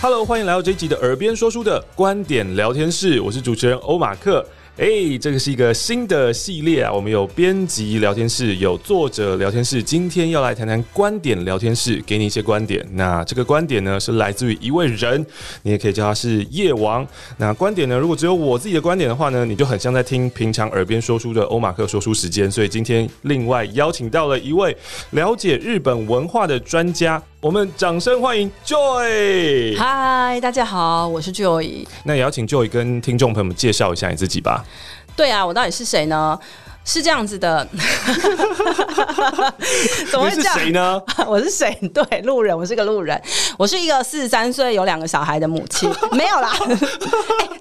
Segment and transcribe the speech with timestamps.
[0.00, 4.46] Hello，欢迎来到这一集的耳边说书的观点聊天室，我是主持人欧马克。
[4.80, 6.92] 哎、这个是一个新的系列啊！
[6.92, 9.82] 我们有编辑聊天室，有作者聊天室。
[9.82, 12.86] 今天要来谈谈观点聊天室，给你一些观点。
[12.92, 15.26] 那这个观点呢，是来自于一位人，
[15.62, 17.04] 你也可以叫他是夜王。
[17.38, 22.48] 那观点呢，如果只有我自己的观点的话呢，你就很像在听平常耳边说书的欧马克说书时间。
[22.48, 24.76] 所以今天另外邀请到了一位
[25.10, 29.76] 了解日本文化的专家，我们掌声欢迎 Joy。
[29.76, 31.84] 嗨，大家好，我是 Joy。
[32.04, 34.64] 那也邀请 Joy 跟听众朋友们介绍一下你自己吧。
[35.16, 36.38] 对啊，我到底是谁呢？
[36.88, 37.68] 是这样子的，
[40.10, 40.58] 怎么会这样？
[40.58, 40.98] 谁呢？
[41.28, 41.78] 我是谁？
[41.92, 43.20] 对，路人，我是个路人。
[43.58, 46.76] 我是一个四十三岁有两个小孩的母亲， 没有啦、欸。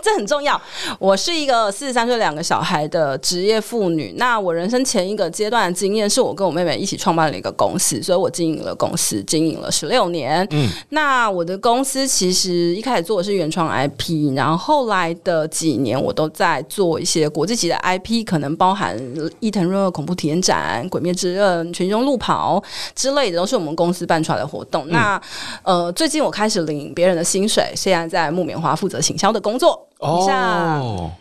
[0.02, 0.60] 这很重要。
[0.98, 4.14] 我是一个四十三岁两个小孩的职业妇女。
[4.16, 10.48] 那我人生前一个阶段的经验，是我跟我妹妹一起创办了一个公司，所以我经营了公司，经营了十六年。
[10.52, 18.98] 嗯，那我的公司其实一开始做的是原创 IP，然后后来的几年我都在做一些国际级的 IP，可能包含。
[19.40, 22.62] 伊藤润二恐怖体验展、鬼灭之刃、群雄路跑
[22.96, 24.86] 之类的，都是我们公司办出来的活动。
[24.88, 25.22] 嗯、那
[25.64, 29.88] 呃，最近我开始领别人的薪水，现在在木棉花负责行销的工作。
[30.00, 31.12] 哦，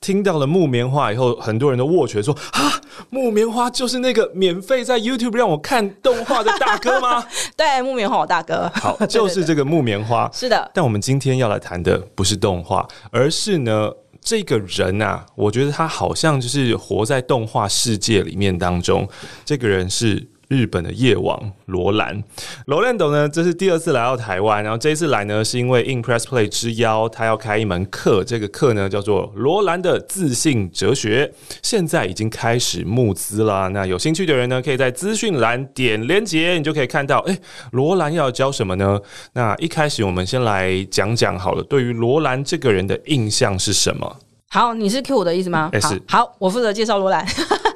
[0.00, 2.80] 听到了木棉花以后，很多人都握拳说：“啊，
[3.10, 7.24] 木棉花就是那个免费在 YouTube 让我看动画的大哥吗？”
[7.56, 8.70] 对，木棉花我大哥。
[8.74, 10.28] 好，就是这个木棉花。
[10.34, 13.90] 是的，但我们今天要来谈的不是动画，而是呢。
[14.26, 19.08] 这个人啊，我觉得他好像就是活在动画世界里面当中。
[19.44, 22.22] 这个人是日本的夜王罗兰，
[22.66, 33.68] 罗兰斗呢，这是第二次来到台湾，然后这一次来呢，是因为 Impress Play 之邀，他要开一门课，这个课呢叫做罗兰的自信哲学，现在已经开始募资了。
[33.70, 37.38] 那有兴趣的人呢，可以在资讯栏点连结，你就可以看到，哎，
[37.72, 39.00] 罗兰要教什么呢？
[39.32, 44.16] 那一开始我们先来讲讲好了，对于罗兰这个人的印象是什么？
[44.48, 45.70] 好，你是 Q 我的意思吗？
[45.82, 47.26] 好，好，我负责介绍罗兰。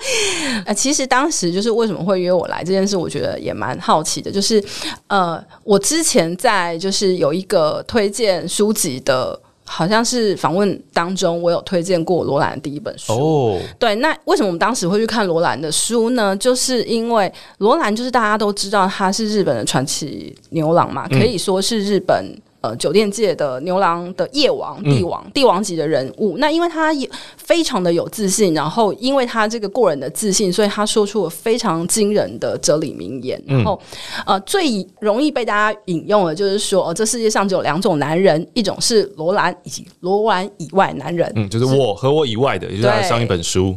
[0.65, 4.31] 呃，其实当时就是为什么会约我来这件事，我觉得也蛮好奇的。
[4.31, 4.63] 就是
[5.09, 13.13] 呃，我之前在就是有一个推荐书籍的，好像是访问当中，我有推荐过罗兰的第一本书。
[13.13, 16.35] 哦，对，那为什么我们当时会去看罗兰的书呢？
[16.37, 22.35] 就是因为罗兰就是大家都知道他是日本的传奇牛郎嘛，可以说是日本。
[22.61, 26.37] 呃，酒店界的牛郎的夜王、帝王、帝王级的人物。
[26.39, 33.43] 那因为他也非常的有自信，然后因为他这个过人的自信，所以他说出了非常惊人的哲理名言。
[33.47, 33.81] 然后，
[34.27, 41.33] 呃，最容易被大家引用的，就是说，呃，这世界上只有两种男人，一种是罗兰，以及罗兰以外男人。
[41.37, 43.77] 嗯，就是我和我以外的，也就是他上一本书。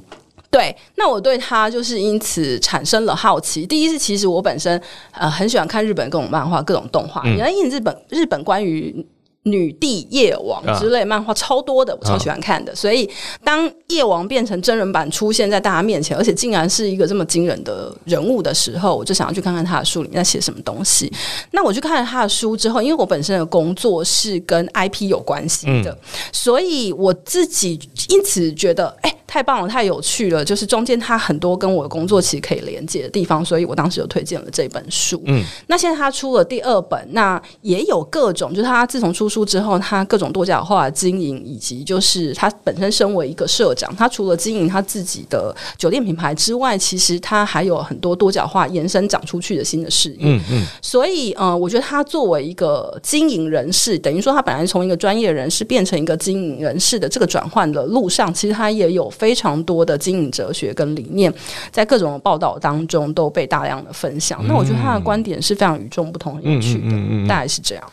[0.54, 3.68] 对，那我对他就是因此产生了好奇。
[3.68, 4.82] 第一是，其实我本身
[5.12, 9.06] 呃很喜欢看日本各种漫画、各种动画，原因日本日本关于。
[9.44, 12.72] 女帝夜王之类漫画超多的，我超喜欢看的。
[12.72, 13.10] 啊、所以
[13.44, 21.12] 当夜王变成真人版出现在大家面前，而且竟然是一个这么惊人的人物的时候，我就想要去看看他的书里面在写什么东西。
[21.52, 25.98] 那我去看了他的书之后，因为我本身的工作是跟 IP 有关系的，嗯、
[26.32, 27.78] 所以我自己
[28.10, 30.44] 因此觉得，哎、欸，太棒了，太有趣了。
[30.44, 35.22] 就是中间他很多跟我的工作其实可以连接的地方，所以我当时就推荐了这本书。
[35.26, 50.18] 嗯，那现在他出了第二本，那也有各种，就是他自从出书之后，他各种多角化经营，以及就是他本身身为一个社长，他除了经营他自己的酒店品牌之外，其实他还有很多多角化延伸长出去的新的事业。
[50.22, 61.34] 嗯嗯，所以呃，我觉得他作为一个经营人士，等于说他本来从一个专业人士变成一个经营人士的这个转换的路上，其实他也有非常多的经营哲学跟理念，
[61.72, 64.40] 在各种报道当中都被大量的分享。
[64.44, 67.84] 嗯、那我觉得他的观点是非常与众不同、有趣的，大概是这样。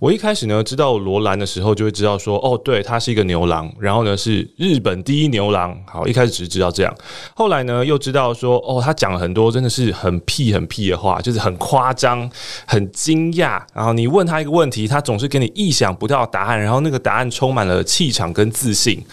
[0.00, 5.78] 我一开始呢知道罗兰的时候，就会知道说，哦，对，他是一个牛郎，然后呢是日本第一牛郎。
[5.86, 6.94] 好，一开始只是知道这样，
[7.36, 12.28] 后来呢又知道说，哦，他讲了很多真的是很屁很屁的话，就是很夸张、
[12.66, 13.62] 很惊讶。
[13.74, 19.04] 然后你问他一个问题，他总是给你意想不到的答案，然后那个答案充满了气场跟自信。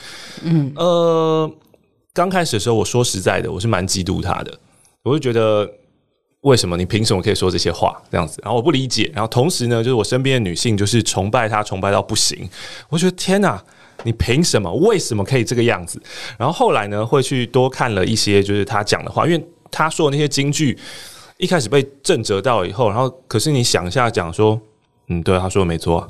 [0.41, 1.51] 嗯，呃，
[2.13, 4.57] 刚开始的时候，我说实在的，我是蛮嫉妒他的，
[5.03, 5.69] 我就觉得。
[6.41, 8.39] 为什么你凭什么可以说这些话这样子？
[8.43, 9.11] 然后我不理解。
[9.13, 12.49] 然后同时呢，就是我身边的女性就是崇拜他，崇拜到不行。
[12.89, 13.61] 我觉得天哪，
[14.03, 14.71] 你凭什么？
[14.75, 16.01] 为什么可以这个样子？
[16.37, 20.77] 然后后来呢，会去多看了一些就是他讲的话，因为他说的那些金句
[21.37, 24.59] 一开始被震折到以后，然后可是你想一下讲说。
[25.09, 26.05] 嗯，对，他说的没错，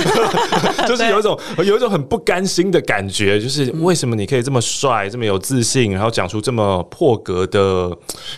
[0.86, 7.88] 就是有一种有一种很不甘心的感觉，就是为什么你可以这么帅、这么有自信，然后讲出这么破格的？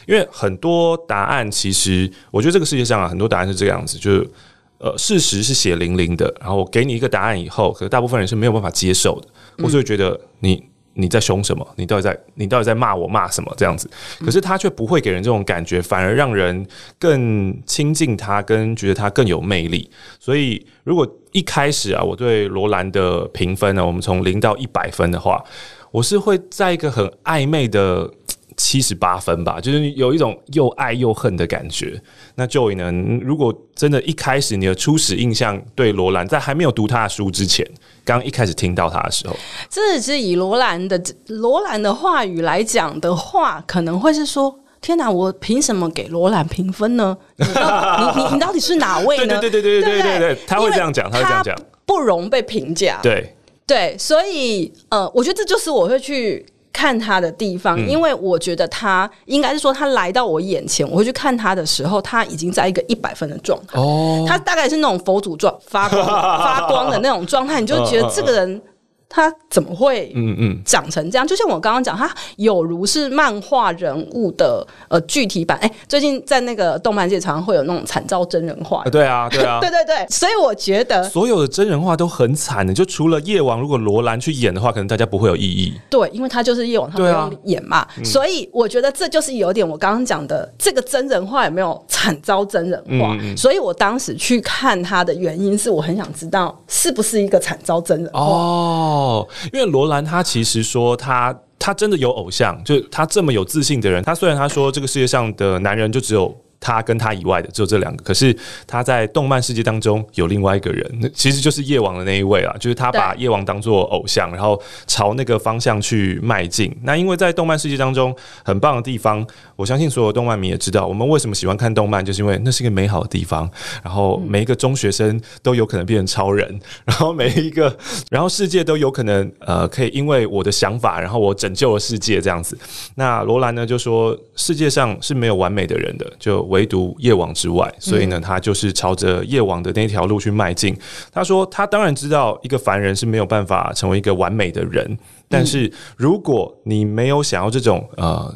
[0.07, 4.31] 因为很多答案，其实我觉得这个世界上啊，很多答案是这个样子，就是
[4.79, 9.29] 呃事实是血淋淋的，然后我给你一个答案以后，可能大部分人是没有办法接受的，
[9.59, 10.71] 我就会觉得你。
[11.01, 11.67] 你在凶什么？
[11.77, 13.53] 你到底在你到底在骂我骂什么？
[13.57, 16.67] 这样子，可是他却不会给人这种感觉，反而让人
[16.99, 19.91] 更亲近他，跟觉得他更有魅力。
[20.19, 25.43] 所以，如果一开始啊，我对罗兰的评分呢，我们从零到一百分的话，
[25.91, 28.11] 我是会在一个很暧昧的。
[28.57, 32.01] 七十八分吧，就是有一种又爱又恨的感觉。
[32.35, 32.91] 那 Joy 呢？
[33.23, 37.67] 如果真的一开始你的初始印象对罗兰，在还没有读他的书之前，
[38.05, 39.37] 刚一开始听到他的时候，
[39.69, 47.17] 这是以罗兰的罗兰的话语来讲的话，可能会是说：天哪，我凭什么给罗兰评分呢？
[47.37, 49.39] 你你你到底是哪位呢？
[49.41, 51.57] 对对对对对对对，他会这样讲，他会这样讲，
[51.87, 52.99] 不容被评价。
[53.03, 53.35] 对
[53.67, 56.45] 对，所以呃，我觉得这就是我会去。
[56.73, 63.79] 看他的地方，因为我觉得他应该是说，他来到我眼前，我会去看他的时候，他已经在一个一百分的状态。
[63.79, 68.63] 哦，他大概是那种佛祖状发光 发光的那种状态，你就觉得这个人。
[69.13, 71.27] 他怎么会嗯嗯长成这样？
[71.27, 75.59] 就像我刚刚讲，他有如是漫画人物的呃具体版。
[75.61, 78.85] 哎、欸，最近在那个动漫界常常会有那种惨遭真人化。
[78.85, 80.07] 对啊，对啊， 对对对。
[80.09, 85.75] 所以我觉得所有的真人化都很惨的，就除了夜王，如果罗兰去演的话，可能大家不会有异议。
[85.91, 87.79] 对，因为他就是夜王，他不用演嘛。
[87.79, 93.17] 啊、所以我觉得这就是有点我刚刚讲的，这个真人化有没有惨遭真人化？
[93.21, 99.00] 嗯、所以我当时去看他的原因是我很想知道是不是一个惨遭真人化哦。
[99.01, 106.35] 哦，因为罗兰他其实说他他真的有偶像，就他这么有自信的人，他虽然他说这个世界上的男人就只有。
[106.61, 108.37] 他跟他以外的只有这两个，可是
[108.67, 116.71] 他在动漫世界当中有另外一个人，那其实就是夜王的那一位啊，就是他把夜王当做偶像，然后朝那个方向去迈进。
[116.83, 118.15] 那因为在动漫世界当中
[118.45, 119.27] 很棒的地方，
[119.57, 123.51] 我相信所有动漫迷也知道，我们为什么喜欢看动漫，就是因为那是一个美好的地方。
[123.83, 127.75] 然后每一个中学生都有可能变成超人，然后每一个，
[128.11, 132.59] 然后世界都有可能呃可以因为我的想法，然后我拯救了世界这样子。
[132.97, 136.50] 那罗兰呢就说世界上是没有完美的人的，就。
[136.51, 140.77] 唯独夜王之外，所以呢，他就是朝着夜王的那条路去迈进。
[141.11, 144.99] 他说，他当然知道一个凡人是没有办法成为一个完美的人，
[145.29, 148.35] 但是如果你没有想要这种呃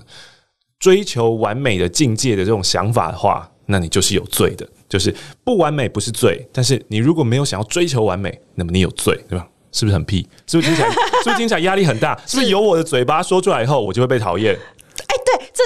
[0.78, 4.66] 追求完美的境界的这种想法的话，那你就是有罪的。
[4.86, 5.12] 就是
[5.42, 9.48] 不完美不是罪，但是你如果没有想要追求完美，那么你有罪，对吧？
[9.72, 10.24] 是不是很屁？
[10.46, 10.88] 是不是听起来？
[10.88, 12.16] 是不是听起来压力很大？
[12.26, 14.56] 是不是由我的嘴巴说出来以后，我就会被讨厌？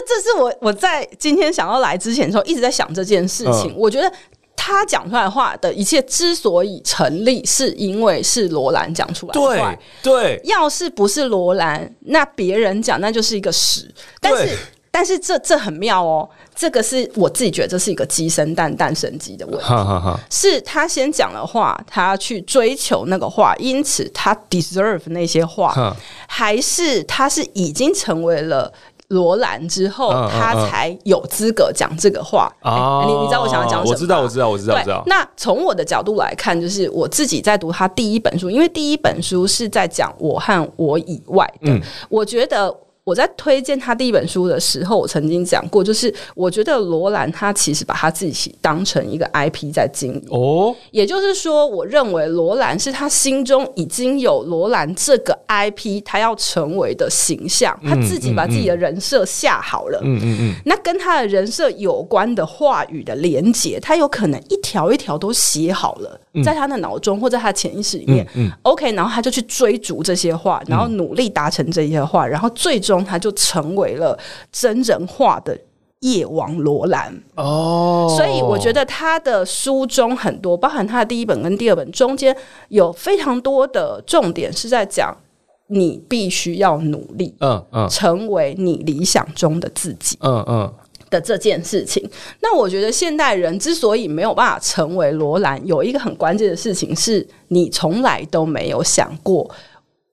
[0.07, 3.73] 这这是我我在今天想要来之前的时候一直在想这件事情。
[3.73, 4.13] 嗯、我觉得
[4.57, 9.77] 他讲出来的话的一切之所以成立，是因为是罗兰讲出来的话。
[10.03, 13.93] 对对，要是不是罗兰，那别人讲那就是一个屎。
[14.21, 14.59] 但是
[14.91, 19.65] 但是这这很妙哦，这个是我自己觉得这是一个鸡生蛋蛋生鸡的问题。
[19.65, 25.97] 哈哈哈，是他先讲了话，他去追求那个话，因此他 deserve 那些话，
[26.27, 28.73] 还是他是已经成为了。
[29.09, 32.53] 罗兰之后，他才有资格讲这个话。
[32.63, 33.91] 哦，你你知道我想要讲什么？
[33.91, 35.03] 我知道，我知道，我知道，我知道。
[35.07, 41.73] 那从我的角度来看，就是我自己在读他第一本书，因为第一本书是在讲我和我以外的。
[41.73, 42.75] 嗯，我觉得。
[43.09, 72.98] 我在推荐他第一本书的时候，我曾经讲过，就是我觉得罗兰他其实把他自己当成一个 IP 在经营哦，也就是说，我认为罗兰是他心中已经有罗兰这个 IP，他要成为的形象，他自己把自己的人设下好了，嗯嗯嗯，那跟他的人设有关的话语的连接，他有可能一条一条都写好了，在他的脑中或在他潜意识里面，嗯，OK，然后他就去追逐这些话，然后努力达成这些话，然后最终。
[73.05, 74.19] 他就成为了
[74.53, 75.59] 真人化的
[76.01, 82.37] 夜王罗兰哦，所以我觉得他的书中很多，包含他的第一本跟第二本中间
[82.69, 85.17] 有非常多的重点是在讲
[85.67, 90.73] 你必须要努力，嗯嗯，成为你理想中的自己，嗯嗯
[91.11, 92.09] 的这件事情。
[92.41, 99.51] 那我觉得现代人之所以没有办法成为罗兰，有一个很关键的事情是你从来都没有想过。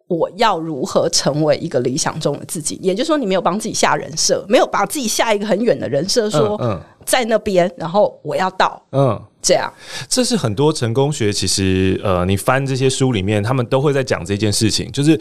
[0.07, 2.79] 我要如何成为一个理想中的自己？
[2.81, 6.59] 也就是说，你没有帮自己下人设，没有把自己下一个很远的人设，说
[7.05, 9.71] 在那边，然后我要到，嗯，这样。
[10.07, 15.19] 这是很多成功学，其实呃，你翻这些书里面，他们都会在讲这件事情，就是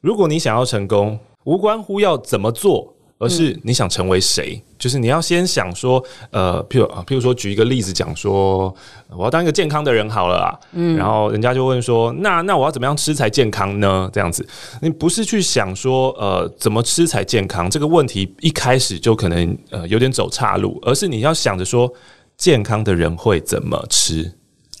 [0.00, 2.95] 如果你想要成功，无关乎要怎么做。
[3.18, 4.54] 而是你想成为谁？
[4.56, 8.74] 嗯、就是你要先想说，呃，譬如啊，譬如说举一个例子讲说，
[9.08, 14.10] 我要当一个健康的人好了啊，嗯，然后人家就问说，那那我要怎么样吃才健康呢？
[14.12, 14.46] 这样子，
[14.82, 21.90] 你不是去想说，呃，怎么吃才健康这个问题一开始就可能呃有点走岔路，而是你要想着说，
[22.36, 24.30] 健康的人会怎么吃？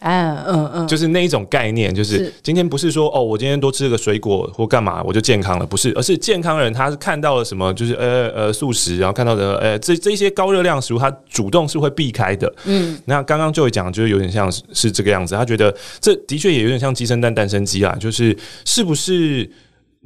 [0.00, 12.52] 嗯嗯嗯，就是那一种概念，就是今天不是说哦，我今天多吃个水果或干嘛我就健康了，不是，而是健康人他是看到了什么，就是呃呃素食，然后看到的呃这这些高热量食物，他主动是会避开的。
[12.66, 19.50] 嗯，那刚刚就会讲，就是有点像是是这个样子，他觉得这的确也有点像鸡生蛋，蛋生鸡啦，就是是不是？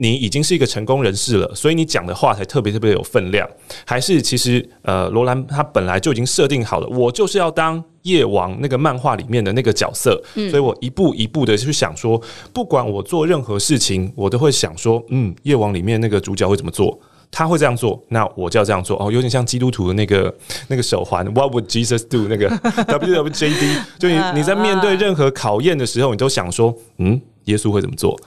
[0.02, 3.46] 你已经是一个成功人士了，所以你讲的话才特别特别有分量，
[3.84, 12.20] 还是其实呃，罗兰他本来就已经设定好了，我就是要当夜王那个漫画里面的那个角色，嗯，所以我一步一步的去想说，
[12.52, 16.98] 不管我做任何事情，我都会想说，嗯，夜王里面那个主角会怎么做，
[17.30, 20.34] 他会这样做，那我就要这样做，哦，有点像基督徒的那个
[20.68, 22.26] 那个手环，What would Jesus do？
[22.28, 22.48] 那个
[22.88, 28.18] WWJD，就你你在面对任何考验的时候，你都想说，嗯，耶稣会怎么做？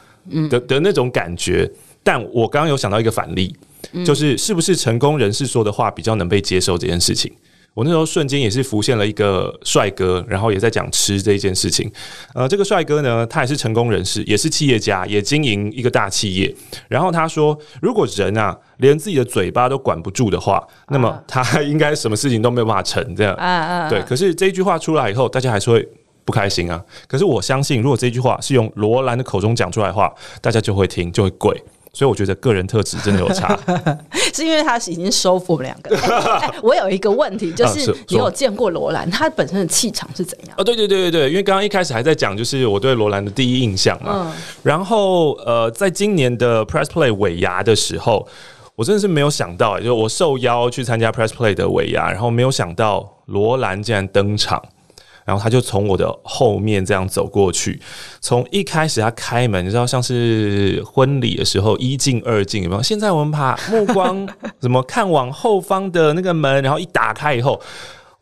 [0.50, 1.70] 的的那种感觉，
[2.02, 3.54] 但我刚刚有想到一个反例，
[4.06, 7.30] 就是是不是成功人士说的话比较能被接受这件事情？
[7.74, 11.92] 我那时候瞬间也是浮现了一个帅哥，然后也在讲吃这一件事情。
[12.34, 16.56] 呃，这个帅哥呢，他也是成功人士，也是企业家，也经营一个大企业。
[16.88, 23.16] 然后他说，如果人啊连自己的嘴巴都管不住的话，那么他应该什么事情都没有办法成。
[23.16, 24.02] 这样，对。
[24.04, 25.88] 可是这一句话出来以后，大家还是会。
[26.26, 26.82] 不开心啊！
[27.06, 31.54] 可是我相信，如果这句话是用罗兰的口中讲出来的话，大家就会听，就会跪。
[31.96, 33.56] 所以我觉得个人特质真的有差，
[34.34, 36.52] 是因为他已经收服我们两个、欸。
[36.64, 40.56] 我有一个问题，就是你有见过罗兰，他本身的气场是怎样？
[40.58, 44.26] 哦，对对对对对，因为刚刚一开始还在讲，就是我对罗兰的第一印象嘛。
[44.26, 44.34] 嗯、
[44.64, 48.28] 然后呃，在今年的 Press Play 尾牙的时候，
[48.76, 54.60] 我真的是没有想到、欸，就是我受邀去参加 Press Play 的尾牙，然后没有想到罗兰竟然登场。
[55.26, 57.82] 然后他就从我的后面这样走过去，
[58.22, 62.84] 从一开始他开门，你知道像是婚礼的时候一进二进有没有？
[62.84, 64.28] 现在我们把目光
[64.60, 67.60] 怎么看往后方的那个门，然后一打开以后，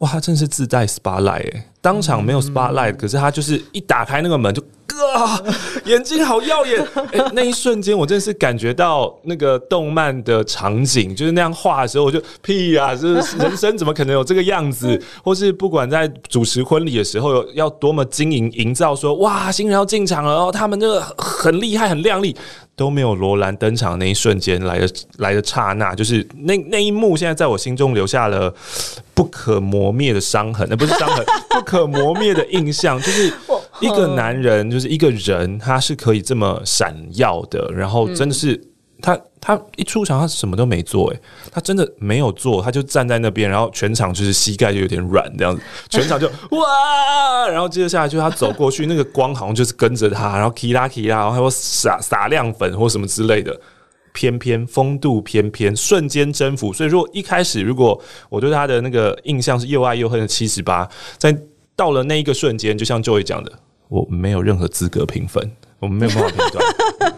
[0.02, 4.62] 哇，他真是自带 spotlight 诶，当场没有 spotlight，可是他就是一打开那个门就。
[5.16, 5.42] 啊，
[5.86, 6.80] 眼睛好耀眼！
[7.12, 15.02] 欸，那一瞬间，我真的是感觉到那个动漫的场景，就是那样画的时候，我就屁呀，就是人生怎么可能有这个样子？
[15.24, 22.36] 或是不管在主持婚礼的时候，要多么经营营造，说哇，新人要进场了，然后，他们那个很厉害，很靓丽，
[22.76, 28.54] 都没有罗兰登场那一瞬间来的来的刹那，就是那那一幕，现在在我心中留下了
[29.14, 33.34] 不可磨灭的伤痕，那不是伤痕， 不可磨灭的印象，就是。
[33.80, 37.68] 一个男人就是一个人，他是可以这么闪耀的。
[37.74, 38.62] 然后真的是
[39.02, 41.20] 他，他一出场他什么都没做，诶，
[41.52, 53.60] 他真的没有做，他就站在那边，然后全场就是膝盖就有点软这样子， 全场就哇，然后接着下来就他走过去，那个光好像就是跟着他，然后 kira kira，然后还有撒撒亮粉或什么之类的，
[54.14, 56.72] 翩翩风度翩翩，瞬间征服。
[56.72, 61.36] 所以说一开始如果我对他的那个印象是又爱又恨的七十八，在
[61.76, 63.52] 到了那一个瞬间，就像 Joy 讲的。
[63.90, 67.14] 我没有任何资格评分，我们没有办法评断。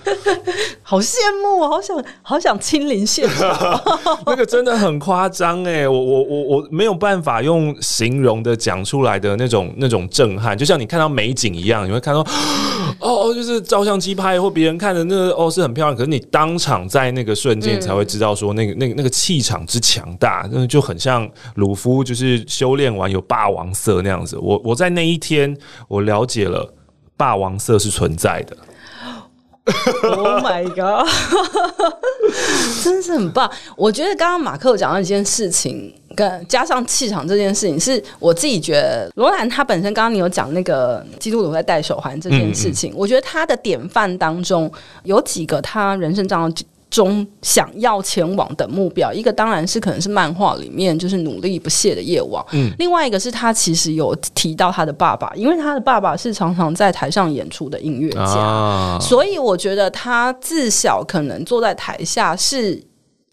[0.94, 3.82] 好羡慕，我好想好想亲临现场。
[4.28, 12.20] 那个真的很夸张哎，我我我我没有办法用形容的讲出来的那种那种震撼，就像你看到美景一样，你会看到
[13.02, 24.38] 哦哦，就是照相机拍或别人看的那个哦是很漂亮，可是你当场在那个瞬间才会知道说那个那个那个气场之强大，那就很像鲁夫就是修炼完有霸王色那样子。
[24.38, 25.58] 我我在那一天
[25.88, 26.72] 我了解了。
[27.16, 28.58] 霸王色是存在的。
[29.66, 31.08] Oh my god！
[32.84, 33.50] 真是很棒。
[33.78, 44.70] 我觉得刚刚马克讲到一件事情，跟加上气场这件事情，是我自己觉得罗兰他本身，刚刚你有讲那个基督徒在戴手环这件事情，嗯嗯，我觉得他的典范当中
[45.04, 46.68] 有几个他人生当中。
[46.94, 62.80] 中想要前往的目标，一个当然是可能是漫画里面就是努力不懈的夜王，嗯，另外一个是他其实有提到他的爸爸，因为他的爸爸是常常在台上演出的音乐家，啊，所以我觉得他自小可能坐在台下是。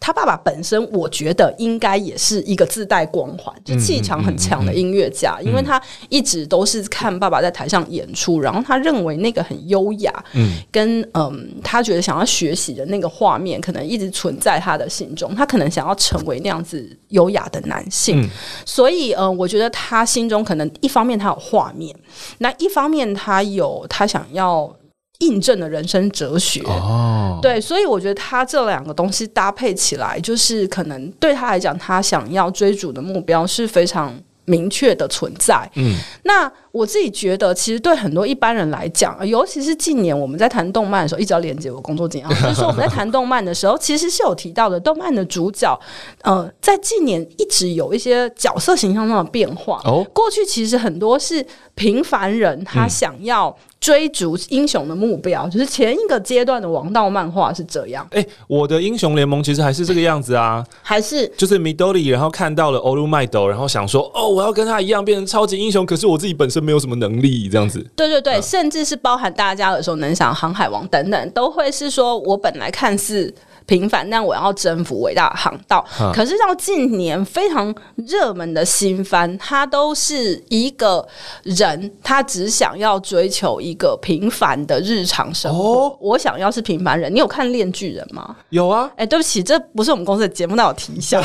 [0.01, 5.79] 他爸爸本身，我觉得应该也是一个自带光环、就气场很强的音乐家，因为他
[6.09, 18.27] 一直都是看爸爸在台上演出，然后他认为那个很优雅，嗯，跟嗯，他觉得想要学习的那个画面，可能一直存在他的心中，他可能想要成为那样子优雅的男性，
[18.65, 21.95] 所以嗯，我觉得他心中可能一方面他有画面，
[22.39, 24.75] 那一方面他有他想要。
[25.21, 34.13] 印证了人生哲学哦，对，所以我觉得他这两个东西搭配起来，就是可能对他来讲，他想要追逐的目标是非常
[34.45, 35.69] 明确的存在。
[35.75, 45.79] 嗯，那我自己觉得，其实对很多一般人来讲，尤其是近年我们在谈动漫的时候，一直要连接我工作经验， 就是说我们在谈动漫的时候，其实是有提到的，动漫的主角，
[46.23, 49.79] 呃，在近年一直有一些角色形象上的变化。
[49.85, 53.55] 哦，过去其实很多是平凡人，他想要。
[53.81, 58.07] 追逐英雄的目标，就是前一个阶段的王道漫画是这样。
[58.11, 67.83] 哎、欸，我的英雄联盟其实还是这个样子啊，还是就是 Midori，然后看到了欧鲁麦斗，然后想说，哦，我要跟他一样变成超级英雄，可是我自己本身没有什么能力，这样子。
[67.95, 73.33] 对对对，嗯、甚至是包含大家耳熟能详航海王等等，都会是说我本来看似。
[73.67, 75.85] 平凡，但我要征服伟大的航道。
[76.01, 81.07] 嗯、可是到近年非常热门的新番，它都是一个
[81.43, 85.87] 人，他只想要追求一个平凡的日常生活。
[85.87, 87.13] 哦、我想要是平凡人。
[87.13, 88.35] 你有看《恋巨人》吗？
[88.49, 88.89] 有啊。
[88.95, 91.21] 哎、欸，对不起，这不是我们公司的节目，那我提一下。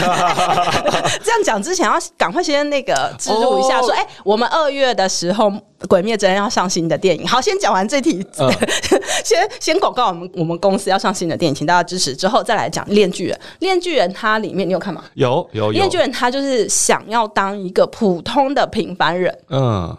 [1.23, 5.53] 这样讲之前要赶快先那个植入一下，说，哎、欸，我们二月的时候。
[5.89, 8.51] 《鬼灭之刃》要上新的电影，好，先讲完这题，呃、
[9.23, 12.17] 先先广告我们我们公司要上新的电影，请大家支持。
[12.17, 15.05] 之后再来讲《链锯人》，《链锯人》它里面你有看吗？
[15.13, 15.71] 有有有。
[15.73, 19.95] 《链锯人》他就是想要当一个普通的平凡人，嗯，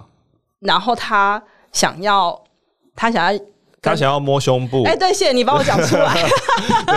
[0.61, 2.39] 然后他想要
[2.95, 3.39] 他想要
[3.81, 6.29] 他想要摸胸部，哎、欸，对，谢谢你帮我讲出来。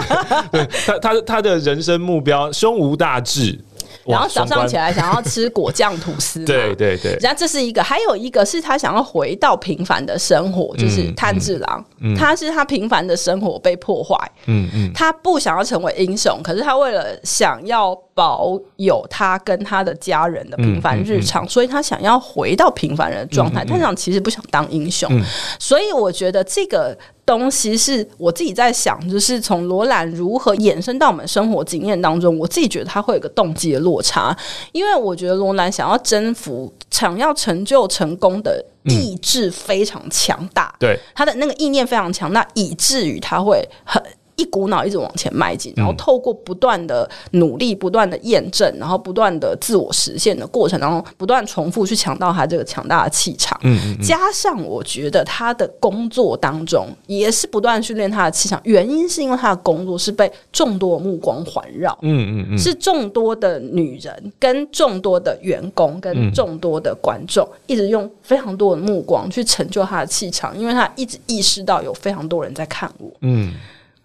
[0.85, 3.59] 他他他的人生目标胸无大志。
[4.07, 7.17] 然后早上起来想要吃果酱吐司， 对对对。
[7.21, 23.65] 然后这是一个，还有一个是他想要回到平凡的生活，就是炭治郎，嗯嗯、他是他平凡的生活被破坏，嗯嗯，他不想要成为英雄，可是他为了想要保有他跟他的家人的平凡日常，嗯嗯嗯、所以他想要回到平凡人的状态。
[23.65, 25.25] 炭治郎其实不想当英雄，嗯、
[25.59, 26.95] 所以我觉得这个。
[27.27, 34.37] 东西是我自己在想，就是从罗兰如何衍生到我们生活经验当中，我自己觉得他会有个动机的落差，
[34.73, 44.03] 因为我觉得罗兰想要征服、想要成就成功的意志非常强大，对他的那个意念非常强大，以至于他会很。
[44.41, 53.59] 一股脑一直往前迈进，然后透过不断的努力、不断的验证，然后不断的自我实现的过程当中，不断重复去强调他这个强大的气场。
[53.63, 61.97] 嗯，嗯，嗯，加上我觉得他的工作当中也是不断训练他的气场，原因是因为他的工作是被众多的目光环绕。
[62.01, 73.11] 嗯嗯嗯，是众多的女人、跟众多的员工、跟众多的观众，一直用非常多的目光去成就他的气场，因为他一直意识到有非常多人在看我。
[73.21, 73.53] 嗯。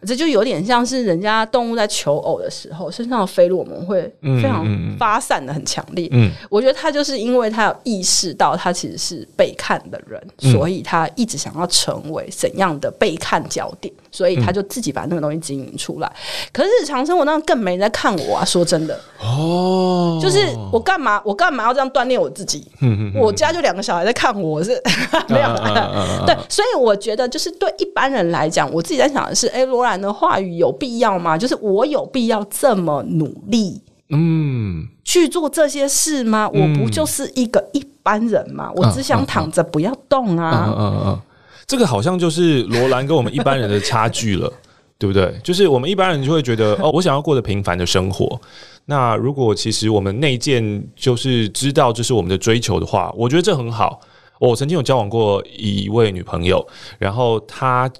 [0.02, 4.66] 这就有点像是人家动物在求偶的时候，身上的飞落们会非常
[5.00, 6.08] 发散的很强烈。
[6.12, 16.10] 嗯，我觉得他就是因为他有意识到他其实是被看的人，嗯、所以他一直想要成为怎样的被看焦点，所以他就自己把那个东西经营出来。
[16.54, 18.46] 可是日常生活当中更没人在看我啊！
[18.46, 20.38] 说真的，哦，就是
[20.72, 22.66] 我干嘛我干嘛要这样锻炼我自己？
[22.80, 24.82] 嗯嗯，我家就两个小孩在看我是
[25.28, 29.96] 没有、啊啊、对，所以我觉得就是对一般人来讲，我自己在想的是，哎，罗兰。
[29.96, 31.38] 的话语有必要吗？
[31.38, 36.48] 就是我有必要这么努力，嗯，去做这些事吗？
[36.54, 38.70] 嗯、我不就是一个一般人吗？
[38.76, 40.66] 我只想躺着不要动啊！
[40.68, 41.20] 嗯嗯嗯，
[41.68, 44.52] 这个好像就是罗兰跟我们一般人的差距了，
[44.98, 45.34] 对不对？
[45.44, 48.40] 就是我们一般人就会觉得，哦，我想要过的平凡的生活。
[48.86, 54.00] 那如果其实我们内建就是知道这是我们的追求的话，我觉得这很好。
[54.40, 56.66] 我曾经有交往过一位女朋友，
[57.00, 57.92] 然后她。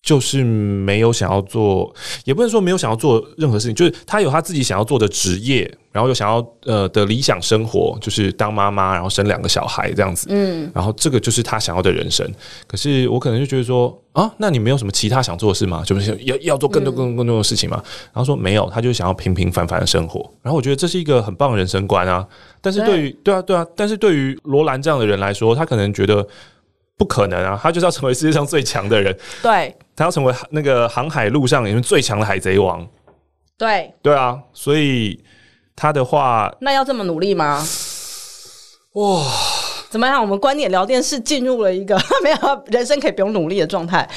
[0.00, 1.92] 就是没有想要做，
[2.24, 10.28] 也不能说没有想要做任何事情，就是他有他自己想要做的职业，然后又想要呃的理想生活，就是当妈妈，然后生两个小孩这样子。
[10.30, 12.26] 嗯，然后这个就是他想要的人生。
[12.66, 15.82] 可是我可能就觉得说啊，那你没有什么其他想做的事吗？
[15.84, 17.82] 就是要要做更多更多更多的事情吗？
[18.12, 20.20] 然后说没有，他就想要平平凡凡的生活。
[20.42, 22.26] 然后我觉得这是一个很棒的人生观啊。
[22.62, 26.26] 但是对于对啊对啊，但是对于罗兰这样的人来说，他可能觉得。
[26.98, 27.58] 不可能啊！
[27.62, 29.16] 他就是要成为世界上最强的人。
[29.40, 32.86] 对，他要成为那个航海路上里面最强的海贼王。
[33.56, 35.22] 对，对啊，所以
[35.76, 37.64] 他的话，那要这么努力吗？
[38.94, 39.24] 哇，
[39.88, 40.20] 怎么样？
[40.20, 44.08] 我们观点聊天室进入了一个 没有人生可以不用努力的状态。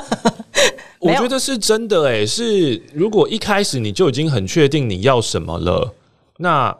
[1.00, 5.94] 我觉得是真的诶，是如果一开始你就已经很确定你要什么了，
[6.36, 6.76] 那。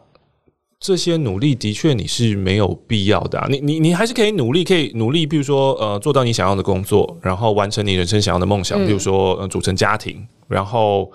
[0.83, 11.11] 这些努力的确你是没有必要的啊，你你你还是可以努力，可以努力，比如说呃做到你想要的工作，然后完成你人生想要的梦想，比如说呃组成家庭，然后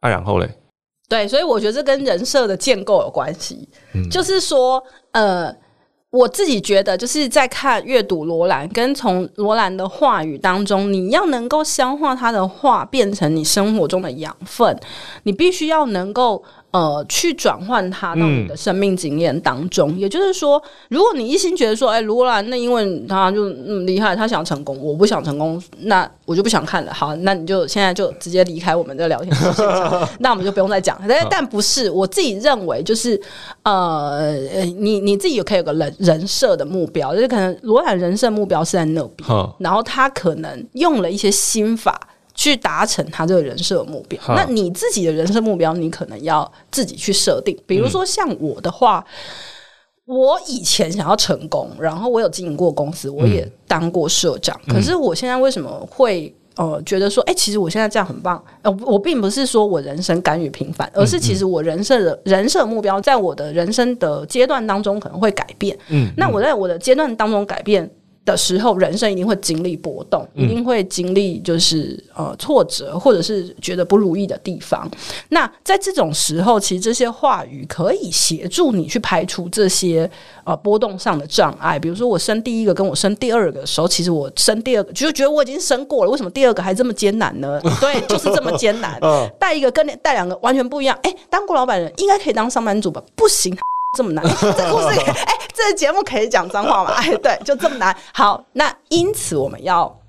[0.00, 0.48] 啊然后嘞，
[1.08, 5.54] 对，所以我觉得这跟人设的建构有关系，嗯，就是说呃。
[6.12, 14.76] 我自己觉得，就是在看阅读罗兰，跟从罗兰的话语当中，你要能够消化他的话，变成你生活中的养分，
[15.22, 26.94] 你必须要能够呃，去转换它到你的生命经验当中，嗯、也就是说，如果你一心觉得说，哎，罗兰，那因为他就那么厉害，他想成功，我不想成功，那我就不想看了。
[26.94, 30.96] 好，那你就现在就直接离开我们的聊天现场， 那我们就不用再讲。
[31.08, 33.20] 但但不是，我自己认为就是，
[33.64, 34.36] 呃，
[34.78, 42.00] 你你自己也可以有个人人设的目标，就是可能罗兰人设目标是在那边，嗯、然后他可能用了一些心法。
[42.40, 47.54] 去达成他这个人设目标，那你自己的人设目标，你可能要自己去设定。
[47.66, 49.04] 比如说像我的话，
[50.06, 54.58] 嗯、我以前想要成功，然后我有经营过公司，我也当过社长。
[54.68, 58.42] 嗯、可是我现在为什么会呃觉得说，哎、欸，其实我现在这样很棒？
[58.62, 65.76] 呃，我并不是说我人生甘于平凡，而是其实我人设的人设目标，在我的人生的阶段当中可能会改变。
[65.88, 67.90] 嗯，嗯那我在我的阶段当中改变。
[68.24, 74.88] 的时候，人生一定会经历波动，一定会经历就是呃挫折，或者是觉得不如意的地方。
[75.30, 80.08] 那在这种时候，其实这些话语可以协助你去排除这些
[80.44, 81.78] 呃波动上的障碍。
[81.78, 87.60] 比如说，我生第一个跟我生第二个的时候，其实我生第二个就觉得我已经生过了，为什么第二个还这么艰难呢？
[87.80, 89.00] 对，就是这么艰难。
[89.38, 90.96] 带一个跟带两个完全不一样。
[91.02, 93.02] 哎，当过老板人应该可以当上班族吧？
[93.16, 93.56] 不行。
[93.96, 96.92] 这么难，这故事， 哎，这个节目可以讲脏话吗？
[96.94, 97.96] 哎，对，就这么难。
[98.14, 100.00] 好，那因此我们要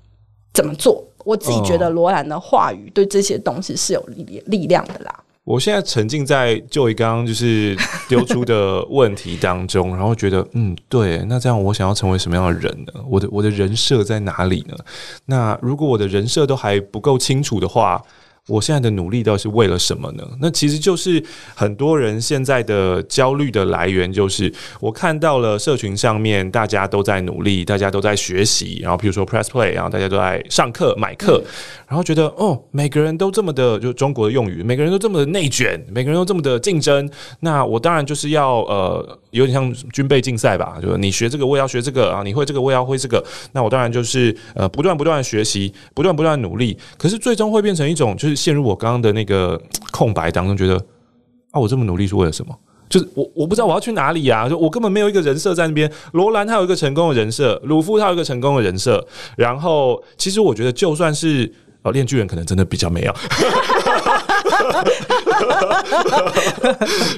[0.52, 1.04] 怎么做？
[1.24, 5.12] 我自己觉得罗兰的话语对这些东西是有力力量的啦。
[5.44, 7.76] 我现在沉浸在 Joy 刚刚就是
[8.08, 12.92] 丢出的问题当中，然后觉得，嗯，对，那这样我想要成为什么样的人呢？
[13.08, 14.76] 我的我的人设在哪里呢？
[15.26, 18.00] 那如果我的人设都还不够清楚的话，
[18.48, 20.28] 我现在的努力到底是为了什么呢？
[20.40, 21.22] 那其实就是
[21.54, 31.40] 很多人现在的焦虑的来源，就是我看到了社群上面大家都在努力，大家都在学习，然后比如说 Press Play，然后大家都在上课买课，
[31.92, 37.06] 然后觉得哦，每个人都这么的，就中国的用语，每个人都这么的内卷，每个人都这么的竞争，
[37.40, 48.32] 那我当然就是要呃，有点像军备竞赛吧，就是你学这个，我也要学这个啊，你会这个，我也要会这个，那我当然就是呃，不断不断的学习，不断不断努力，可是最终会变成一种就是。
[48.34, 50.74] 陷入我刚刚的那个空白当中，觉得
[51.50, 52.58] 啊，我这么努力是为了什么？
[52.88, 55.90] 就是我我不知道我要去哪里呀、啊，就我根本没有一个人设在那边。
[56.12, 61.50] 罗兰他有一个成功的人设，鲁夫他有一个成功的人设，然后其实我觉得就算是
[61.82, 63.12] 哦，链巨人可能真的比较没有。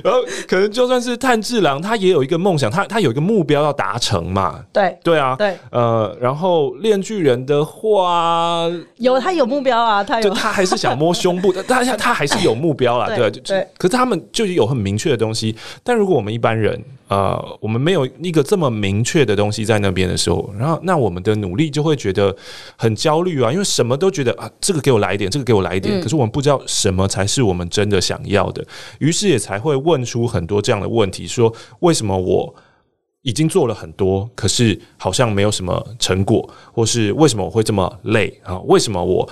[0.03, 4.61] 然后可能就算是炭治郎，他也有一个梦想，他他有一个目标要达成嘛。
[4.73, 16.83] 对对啊，对呃，然后炼巨人的话，有他有目标啊，他有他还是想摸胸部但，他他他还是有目标啦， 对，对，对，可是他们就有很明确的东西，但如果我们一般人。
[17.09, 22.35] 呃，我们没有一个这么明确的东西在那边的时候，然后那我们的努力就会觉得
[22.77, 28.65] 很焦虑啊，因为什么都觉得啊，这个给我来一点，这个给我来一点，嗯、可是我们不知道什么才是我们真的想要的，
[28.99, 32.55] 于是也才会问出很多这样的问题：说为什么我
[33.23, 38.59] 已经做了很多，可是好像没有什么成果，或是为什么我会这么累啊？
[38.61, 39.29] 为什么我？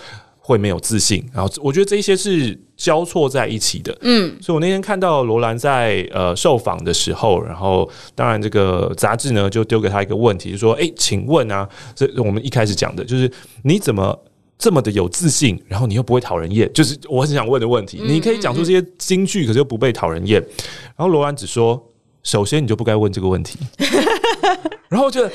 [0.52, 13.30] 会没有自信，然后我觉得这一些是交错在一起的，嗯，所以我那天看到罗兰在呃受访的时候，然后当然这个杂志呢就丢给他一个问题，就说：“诶，请问啊，这我们一开始讲的就是
[13.64, 14.16] 你怎么
[14.58, 16.70] 这么的有自信，然后你又不会讨人厌？
[16.74, 20.40] 就是我很想问的问题，你可以讲出这些金句，可是又不被讨人厌。”
[20.94, 21.82] 然后罗兰只说
[22.22, 23.58] ：“首先你就不该问这个问题。”
[24.90, 25.32] 然后我觉得。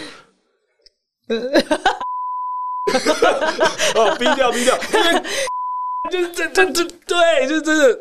[3.96, 4.78] 哦，逼掉逼掉，
[6.12, 8.00] 就是这这这对，就是真的。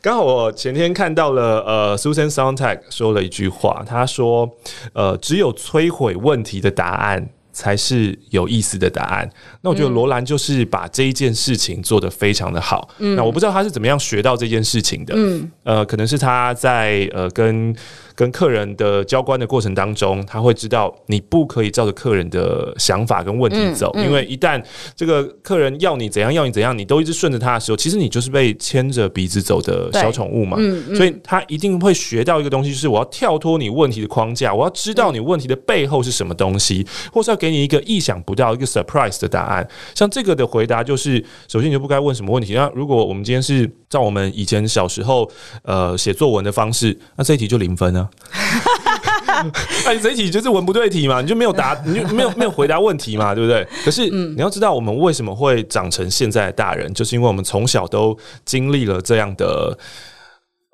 [0.00, 4.50] 刚好我前天看到了，呃，Susan Sontag 说了一句话，他说
[4.94, 9.28] ：“呃，只有摧毁问题的答案才是有意思的答案。”
[9.62, 12.88] 那我觉得罗兰就是把这一件事情做得非常的好。
[12.98, 15.14] 嗯，那我不知道他是怎么样学到这件事情的。
[15.16, 17.74] 嗯，呃，可能是他在呃跟。
[18.14, 24.62] 跟客人的交关的过程当中，他会知道你不可以照着客人的想法跟问题走，嗯嗯、因为一旦
[24.94, 30.56] 这个客人要你怎样要你怎样，你都一直顺着他的时候，其实你就是被牵着鼻子走的小宠物嘛。
[30.94, 39.66] 所以他一定会学到一个东西，就是我要跳脱你问题的框架，我要知道你问题的背后是什么东西，或是要给你一个意想不到一个 surprise 的答案。
[39.94, 42.54] 像这个的回答就是，首先你就不该问什么问题。
[42.54, 45.28] 那如果我们今天是照我们以前小时候
[45.62, 49.50] 呃写作文的方式，那这一题就零分呢？
[49.86, 53.66] 哎，这一题就是文不对题嘛，你就没有答， 你就没有没有回答问题嘛，对不对？
[53.84, 59.76] 可是你要知道，我们为什么会长成现在的大人，就是因为我们从小都经历了这样的。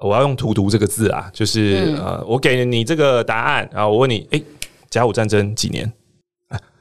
[0.03, 4.41] 我要用“荼毒”这个字啊，就是呃，我给了你这个答案，然后我问你，哎，
[4.89, 5.93] 甲午战争几年？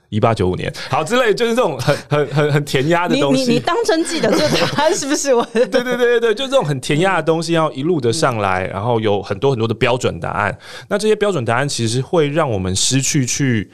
[0.10, 3.44] 一八九五年，好之类，就是这种很 很很很填鸭的东西。
[3.44, 5.34] 你你你当真记得这个答案是不是？
[5.34, 10.58] 我 对对对对对，就这种很填鸭的东西，要一路的上来，然后有很多很多的标准答案。
[10.88, 13.70] 那这些标准答案其实会让我们失去去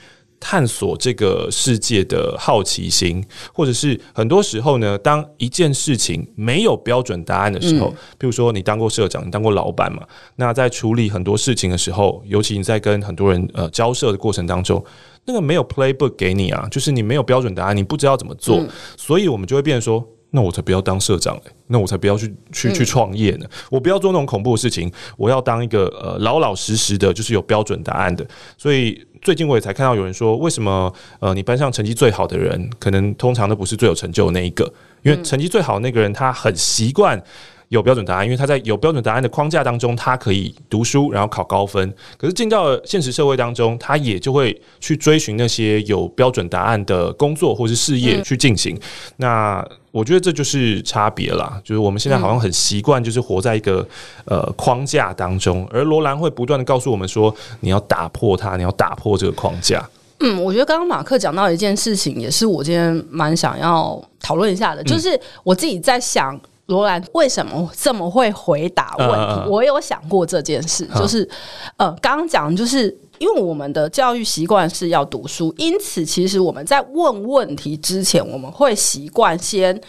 [0.48, 10.04] 探索这个世界的好奇心，或者是很多时候呢，当一件事情没有标准答案的时候，比如说你当过社长，你当过老板嘛，
[10.36, 14.86] 那在处理很多事情的时候，尤其你在跟很多人呃交涉的过程当中。
[15.28, 28.28] 那个没有 playbook 给你啊，就是你没有标准答案，你不知道怎么做，嗯、所以我们就会变成说，那我才不要当社长嘞，那我才不要去去去创业呢，我不要做那种恐怖的事情，我要当一个呃老老实实的，就是有标准答案的。
[28.58, 34.72] 所以最近我也才看到有人说，为什么呃你班上成绩最好的人，可能通常都不是最有成就的那一个，
[35.02, 37.24] 因为成绩最好的那个人他很习惯。
[37.70, 41.92] 有标准答案，因为他在有标准答案的框架当中，他可以读书，然后考高分。
[42.16, 48.76] 可是进到了现实社会当中，他也就会去追寻那些有标准答案的工作或是事业去进行。
[48.76, 48.82] 嗯、
[49.18, 53.88] 那我觉得这就是差别啦，就是我们现在好像很习惯，就是活在一个
[54.26, 59.90] 呃框架当中，而罗兰会不断的告诉我们说，你要打破它，你要打破这个框架。
[60.20, 66.38] 嗯，我觉得刚刚马克讲到一件事情，也是我今天蛮想要讨论一下的，就是我自己在想。
[66.68, 69.14] 罗兰为什么这么会回答问题？
[69.14, 71.30] 呃、我有想过这件事，呃、就是
[71.78, 79.80] 呃，刚刚讲就是因为我们的教育习惯是要读书，因此其实我们在问问题之前，我们会习惯先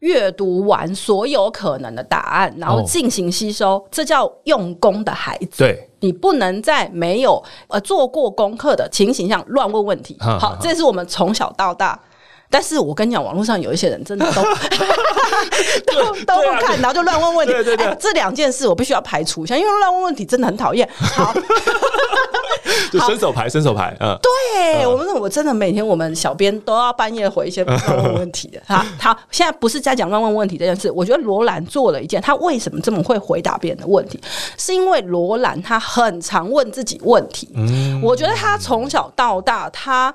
[0.00, 5.58] 阅读完所有可能的答案，然后进行吸收，哦、这叫用功的孩子。
[5.58, 10.16] 对，你不能在没有呃做过功课的情形下乱问问题。
[10.20, 12.00] 好，这是我们从小到大。
[12.50, 14.42] 但是我跟你讲，网络上有一些人真的都
[15.86, 17.54] 都都不看，然后就乱问问题。
[17.54, 20.88] 对对对，这两件事我必须要排除一下，因为乱问问题真的很讨厌。
[20.98, 21.32] 好，
[22.92, 23.96] 就伸手牌，伸手牌。
[24.00, 28.60] 嗯，对我们，我真的每天我们小编都要半夜回一些乱问问题的。
[28.66, 30.90] 好，好，现在不是在讲乱问问题这件事。
[30.90, 34.20] 我觉得罗兰做了一件，他为什么这么会回答别人的问题？
[34.58, 37.48] 是因为罗兰他很常问自己问题。
[37.54, 40.12] 嗯，我觉得他从小到大他。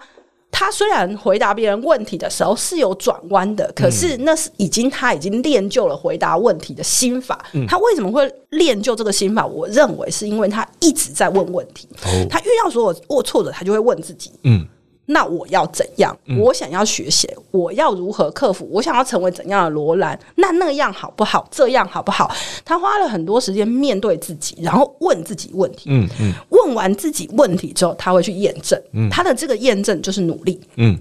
[0.57, 7.45] 他虽然回答别人问题的时候是有转弯的，可是那是已经他已经练就了回答问题的心法。
[7.51, 9.45] 嗯、他为什么会练就这个心法？
[9.45, 11.89] 我认为是因为他一直在问问题。
[12.05, 14.65] 哦、他遇到所有过错的，他就会问自己：嗯。
[15.07, 16.17] 那我要怎样？
[16.39, 18.67] 我想要学习，我要如何克服？
[18.71, 20.19] 我想要成为怎样的罗兰？
[20.35, 21.47] 那那样好不好？
[21.51, 22.31] 这样好不好？
[22.65, 25.89] 他花了很多时间面对自己，然后问自己问题。
[25.91, 26.33] 嗯嗯。
[26.49, 28.81] 问完自己问题之后，他会去验证。
[28.93, 29.07] 嗯。
[29.11, 30.59] 他的这个验证就是努力。
[30.77, 30.97] 嗯。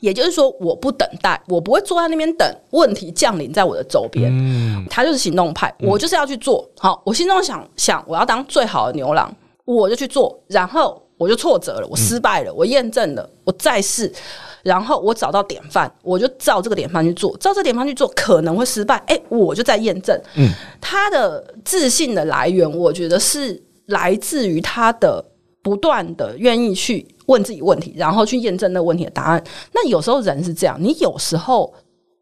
[0.00, 4.30] 也就是说，我不等待，我不会坐在那边等问题降临在我的周边。
[4.30, 4.84] 嗯。
[4.90, 6.68] 他就是行动派，我就是要去做。
[6.78, 11.02] 好，我心中想想，我要当最好的牛郎，我就去做，然后。
[11.18, 14.12] 我就挫折了，我失败了，我验证了，我再试，
[14.62, 20.14] 然后我找到典范，我就照这个典范去做，照这个典范去做可能会失败，哎，我就在验证。
[20.34, 25.24] 嗯，他的自信的来源，我觉得是来自于他的
[25.62, 29.42] 不断的愿意去问自己问题，然后去验证那个问题的答案。
[29.72, 31.72] 那有时候人是这样，你有时候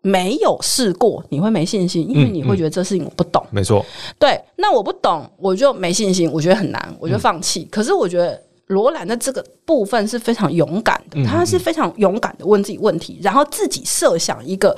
[0.02, 3.44] 没有试过，你会没信心，因为你会觉得这事情我不懂。
[3.50, 3.85] 没错，
[4.20, 7.66] 对，那我不懂，我就没信心，我觉得很难，我就放弃。
[7.72, 8.40] 可是我觉得。
[8.66, 14.77] 罗兰的这个部分是非常勇敢的，他是非常勇敢的问自己问题，然后自己设想一个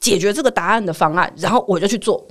[0.00, 2.26] 解决这个答案的方案，然后我就去做。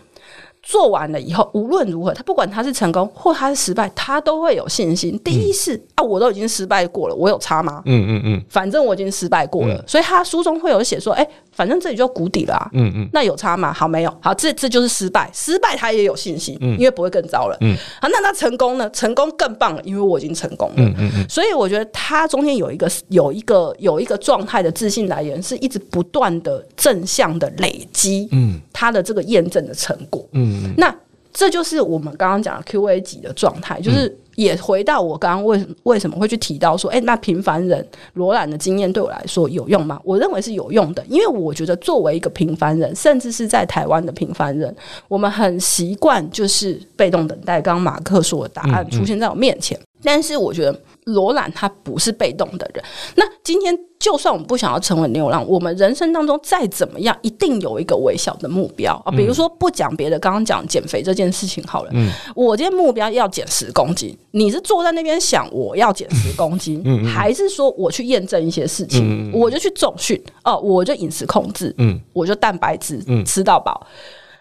[0.70, 5.18] 做完了以后，无论如何，他不管他是成功或他是失败，他都会有信心。
[5.24, 7.82] 第一是啊，我都已经失败过了，我有差吗？
[7.86, 11.26] 嗯嗯嗯，反正我已经失败过了，所以他书中会有写说，哎。
[11.58, 13.74] 反正这里就谷底了啊，嗯嗯，那有差吗？
[13.74, 18.88] 好，没有，好，这这就是失败，失败他也有信心，嗯，因为不会更糟了，嗯，好，那他成功呢？
[18.92, 30.96] 成功更棒了，因为我已经成功了，嗯嗯嗯，所以我觉得他中间有一个有一个有一个状态的自信来源，是一直不断的正向的累积，嗯，他的这个验证的成果，嗯嗯，那
[31.34, 34.18] 这就是我们刚刚讲的 Q&A 级的状态，就是。
[34.38, 40.00] 也回到我刚刚为为什么会去提到说，诶，那平凡人罗兰的经验对我来说有用吗？
[40.04, 44.72] 我认为是有用的，因为我觉得作为一个平凡人，甚至是在台湾的平凡人，
[45.08, 47.60] 我们很习惯就是被动等待。
[47.60, 50.80] 刚刚马克说的答案出现在我面前，嗯嗯，但是我觉得。
[51.08, 52.84] 罗兰他不是被动的人。
[53.16, 59.12] 那今天就算我们不想要成为牛郎，我们人生当中再怎么样，一定有一个微小的目标啊。
[59.12, 61.92] 比如说不讲别的，刚刚讲减肥这件事情好了。
[61.94, 73.88] 嗯，我今天目标要减十公斤，你是坐在那边想我要减十公斤，嗯，还是说我去验证一些事情，我就去重训哦，我就饮食控制，嗯，我就蛋白质吃到饱。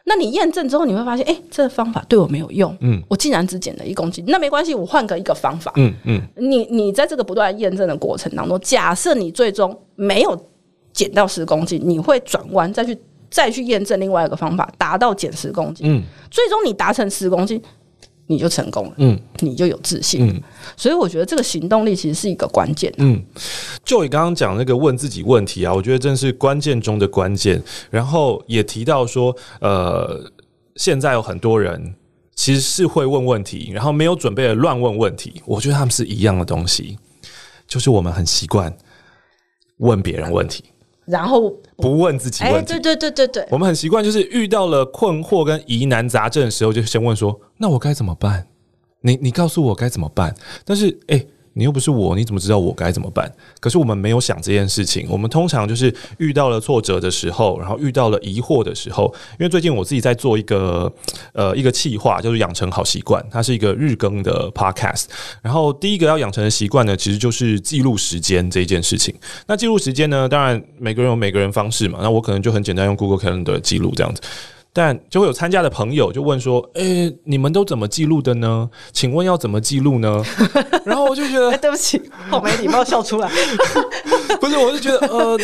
[0.08, 2.74] 那你验证之后，你会发现，哎、欸，这个方法对我没有用。
[2.80, 5.72] 嗯，我竟然只减了一公斤，那没关系，我换个一个方法。
[5.74, 10.40] 嗯嗯，你你在这个不断验证的过程当中，假设你最终没有
[10.92, 12.96] 减到十公斤，你会转弯再去
[13.28, 15.84] 再去验证另外一个方法，达到减十公斤。
[15.90, 17.60] 嗯，最终你达成十公斤。
[18.28, 20.42] 你就成功了，嗯，你就有自信，嗯，
[20.76, 23.22] 所以我觉得这个行动力其实是一个关键，嗯，
[23.84, 27.62] 就你刚刚讲那个问自己问题啊，我觉得真是关键中的关键。
[27.90, 30.30] 然后也提到说，呃，
[30.74, 31.94] 现在有很多人
[32.34, 36.98] 其实是会问问题，然后没有准备的乱问问题，我觉得他们是一样的东西，
[37.68, 38.76] 就是我们很习惯
[39.78, 40.64] 问别人问题。
[41.06, 48.46] 然后不问自己问题，对对对对对，我们很习惯，就是遇到了困惑跟疑难杂症的时候，就先问说：“那我该怎么办？
[49.00, 51.24] 你你告诉我该怎么办？”但是，哎。
[51.56, 53.32] 你又不是我，你怎么知道我该怎么办？
[53.60, 55.06] 可是我们没有想这件事情。
[55.08, 59.12] 我们通常就是遇到了挫折的时候，然后遇到了疑惑的时候。
[59.40, 60.92] 因为最近我自己在做一个
[61.32, 65.06] 呃一个企划，就是养成好习惯，它是一个日更的 podcast。
[65.40, 69.14] 然后第一个要养成的习惯呢，其实就是记录时间这一件事情。
[69.46, 72.00] 那记录时间呢，当然每个人有每个人方式嘛。
[72.02, 74.20] 那我可能就很简单用 Google Calendar 记录这样子。
[74.76, 78.68] 但就会有参加的朋友就问说：“诶、欸，你们都怎么记录的呢？
[78.92, 80.22] 请问要怎么记录呢？”
[80.84, 83.30] 然后我就觉得，欸、 对不起，好没礼貌，笑出来。
[84.38, 85.38] 不是，我就觉得，呃，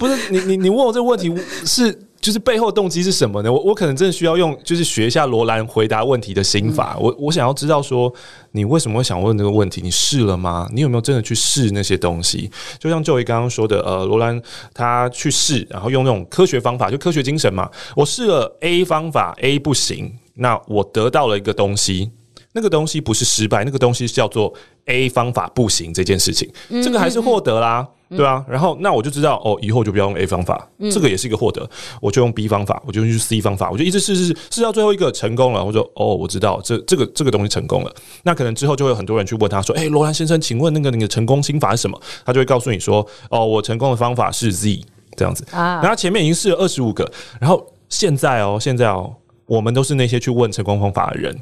[0.00, 1.32] 不是你，你，你问我这个问题
[1.64, 1.96] 是。
[2.22, 3.52] 就是背后动机是什么呢？
[3.52, 6.94] 我我可能真的需要用，就是学一下罗兰回答问题的心法。
[6.96, 8.10] 嗯、我我想要知道说，
[8.52, 9.80] 你为什么会想问这个问题？
[9.82, 10.68] 你试了吗？
[10.72, 12.48] 你有没有真的去试那些东西？
[12.78, 14.40] 就像 Joey 刚刚说的，呃，罗兰
[14.72, 17.68] 他去试，然后用那种科学方法，就科学精神嘛。
[17.96, 22.12] 我试了 A 方法，A 不行，那我得到了一个东西，
[22.52, 24.52] 那个东西不是失败，那个东西叫做
[24.86, 27.88] A 方法不行这件事情，嗯、这个还是获得啦。
[28.14, 31.66] 对啊，然后那我就知道哦，以后就不要用 A 方法，嗯、这个也是一个获得。
[31.98, 35.64] 我就用 B 方法，我就用 C 方法，我就一直试试试，试到最后一个成功了。
[35.64, 37.94] 我说哦，我知道这这个这个东西成功了。
[38.22, 44.78] 那可能之后就会有很多人去问他说：“哎，罗兰先生，请问那个你的成功心法是什么？”他就会告诉你说：“哦，我成功的方法是 Z
[45.16, 47.10] 这样子。”啊，然后前面已经试了二十五个，
[47.40, 49.10] 然后现在哦，现在哦，
[49.46, 51.34] 我们都是那些去问成功方法的人，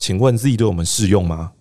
[0.00, 1.52] 请问 Z 对我们适用吗？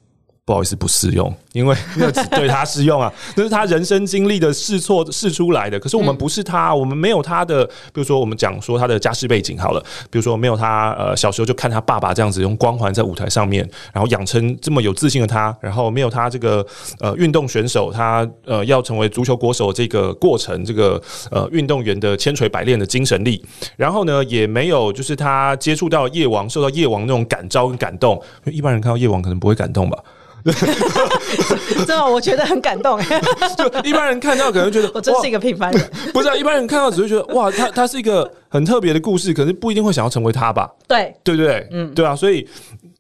[0.50, 5.80] 不好意思，不适用，因为 那只对他适用啊， 那是他人生经历的试错试出来的。
[5.80, 16.66] 可是我们不是他，我们没有他的，比如说我们讲说他的家世背景好了，比如说没有他呃小时候就看他爸爸这样子用光环在舞台上面，然后养成这么有自信的他，然后没有他这个
[17.00, 23.46] 呃运动选手他呃要成为足球国手这个过程，这个呃运动员的千锤百炼的精神力，
[23.78, 29.96] 然后呢也没有就是他接触到夜王，受到夜王那种感召跟感动，一般人看到夜王可能不会感动吧。
[31.86, 33.00] 真的，我觉得很感动。
[33.58, 36.36] 就一般人看到可能觉得 我真是一个平凡人，不是啊？
[36.36, 40.70] 一般人看到只会觉得哇，他他是一个很特别的故事，可是不一定会想要成为他吧？
[40.88, 41.68] 对，对不对？
[41.72, 42.16] 嗯，对啊。
[42.16, 42.48] 所以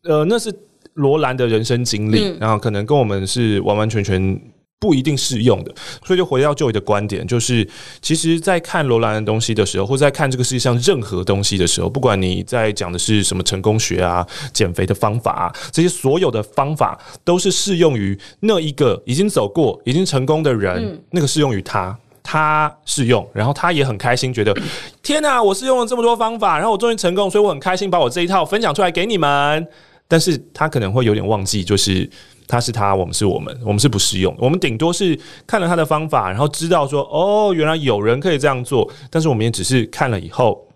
[0.03, 0.53] 呃，那是
[0.93, 4.39] 罗兰的人生经历，嗯、然后可能跟我们是完完全全。
[4.79, 7.67] 不一定适用的，所以就回到 Joey 的观点，就是
[8.01, 24.55] 其实，在看罗兰的东西的时候，或在看这个世界上任何东西的时候，不管你在讲的是什么成功学啊、减肥的方法啊，这些所有的方法都是适用于那一个已经走过、已经成功的人，嗯、那个适用于他，他适用，然后他也很开心，觉得
[25.03, 29.67] 天哪，我是用了这么多方法，然后我终于成功，所以我很开心，把我这一套分享出来给你们。
[30.07, 32.09] 但是他可能会有点忘记，就是。
[32.51, 34.35] 他是他，我们是我们，我们是不适用。
[34.39, 38.91] 我们顶多是看了他的方法，然后知道说，哦，原来有人可以这样做。
[39.11, 40.67] 但是我们也只是看了以后，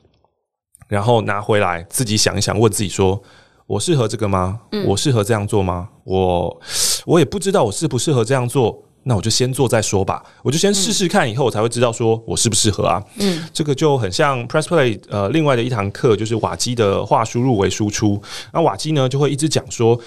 [0.88, 3.20] 然后拿回来自己想一想，问自己说：
[3.66, 4.60] 我适合这个吗？
[4.86, 5.90] 我适合这样做吗？
[6.04, 6.62] 我
[7.08, 8.84] 我也不知道我适不适合这样做。
[9.06, 10.24] 那我就先做再说吧。
[10.44, 13.04] 我就先试试看，以后我才会知道说我适不适合啊。
[13.18, 18.22] 嗯，这个就很像 Press Play 呃，另外的一堂课就是瓦基的话输入为输出。
[18.54, 20.00] 那瓦基呢就会一直讲说。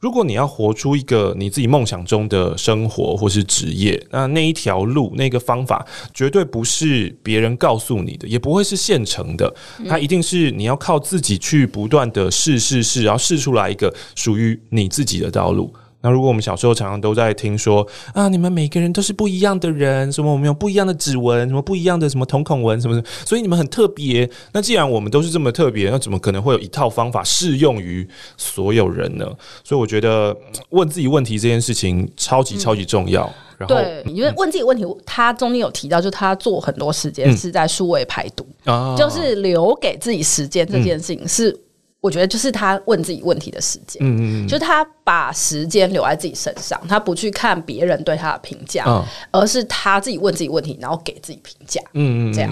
[0.00, 9.54] 如果你要活出一个你自己梦想中的生活或是职业，那那一条路、那个方法绝对不是别人告诉你的，也不会是现成的，
[9.86, 15.70] 它一定是你要靠自己去不断的试试试，然后试出来一个属于你自己的道路。
[16.02, 24.28] 那如果我们小时候常常都在听说啊，你们每个人都是不一样的人，什么我们有不一样的指纹，什么不一样的什么瞳孔纹，什么什么，所以你们很特别。
[24.52, 29.26] 那既然我们都是这么特别，那怎么可能会有一套方法适用于所有人呢？
[29.62, 30.34] 所以我觉得
[30.70, 33.24] 问自己问题这件事情超级超级重要。
[33.26, 41.54] 嗯、然后，对，因为问自己问题，他中间有提到，就他做很多时间是在数位排毒，嗯、就是留给自己时间这件事情是。
[42.00, 52.50] 我觉得就是他问自己问题的时间，嗯嗯，就是他把时间留在自己身上，他不去看别人对他的评价，嗯，而是他自己问自己问题，然后给自己评价，嗯嗯，这样，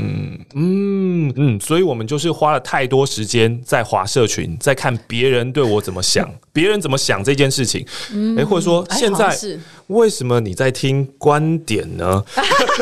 [0.55, 9.35] 嗯嗯，所以我们就是花了太多时间在滑社群，在看别人对我怎么想， 别人怎么想这件事情，嗯，哎，或者说现在
[9.87, 12.23] 为什么你在听观点呢？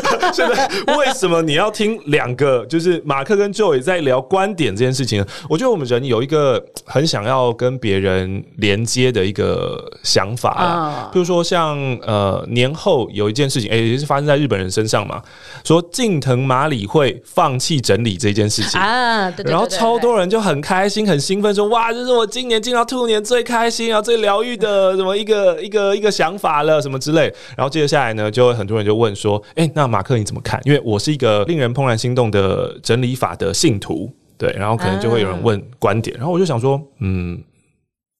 [0.33, 2.65] 现在为什么你要听两个？
[2.65, 5.27] 就是马克跟 Joey 在聊观点这件事情呢？
[5.49, 6.63] 我觉得我们人有一个。
[6.85, 15.21] 很想要跟别人连接的一个想法啊，比如说像呃年后有一件事情，哎，也是发生在日本人身上嘛，
[15.65, 27.23] 说近藤麻里会放弃整理这件事情啊，对对对对，然后超多人就很开心、很兴奋，说哇，这是我今年进到兔年最开心啊、最疗愈的什么一个一个一个想法了，什么之类。
[27.55, 30.61] 然后接着下来呢，就会很多人就问说，哎，那马克你怎么看？
[30.65, 34.11] 因为我是一个令人怦然心动的整理法的信徒。
[34.37, 37.41] 对，然后可能就会有人问观点，然后我就想说，嗯，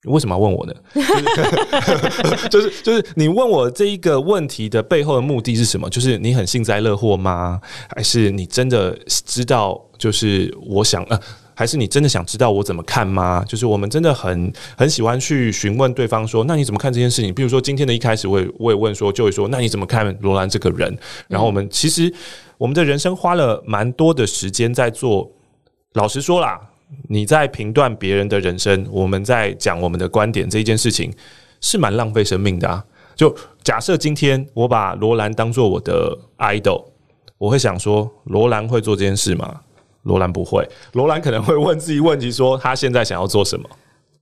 [0.06, 0.74] 为什么要问我呢？
[2.50, 5.88] 就是就是你问我这一个问题的背后的目的是什么？
[5.92, 7.62] 就是你很幸灾乐祸吗？
[7.96, 9.80] 还是你真的知道？
[10.00, 11.20] 就是我想呃，
[11.58, 13.44] 还是你真的想知道我怎么看吗？
[13.48, 17.34] 就是我们真的很很喜欢去询问对方说，那你怎么看这件事情？
[17.34, 20.96] 比如说今天的一开始，我也我也问说，就会说，那你怎么看罗兰这个人？
[21.28, 22.14] 然后我们其实
[22.60, 25.32] 我们的人生花了蛮多的时间在做。
[25.94, 26.62] 老实说啦，
[27.10, 31.12] 你在评断别人的人生，我们在讲我们的观点这一件事情，
[31.60, 32.86] 是蛮浪费生命的啊。
[33.16, 36.86] 就假设今天我把罗兰当做我的 idol，
[37.40, 39.62] 我会想说，罗兰会做这件事吗？
[40.08, 43.70] 罗兰不会，罗兰可能会问自己问题，说他现在想要做什么。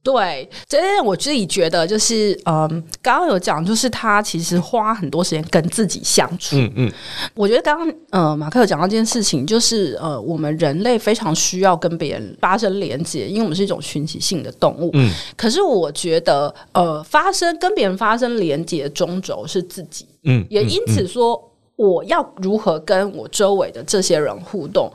[0.04, 2.70] 对，这我自己觉得就是，嗯，
[3.02, 6.58] 刚刚有讲，就是他其实花很多时间跟自己相处。
[6.58, 6.92] 嗯嗯，
[7.34, 14.92] 我觉得刚刚，呃，马克有讲到一件事情，就是，呃，我们人类非常需要跟别人发生连接，因为我们是一种群体性的动物。
[14.94, 20.06] 嗯，可是我觉得，呃，发生跟别人发生连接的中轴是自己。
[20.26, 24.94] 嗯，也因此说，我要如何跟我周围的这些人互动。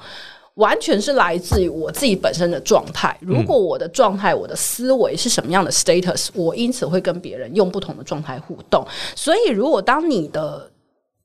[0.60, 3.16] 完全是来自于我自己本身的状态。
[3.20, 8.86] 如果我的状态、我的思维是什么样的 status，我因此会跟别人用不同的状态互动。
[9.16, 10.70] 所以，如果当你的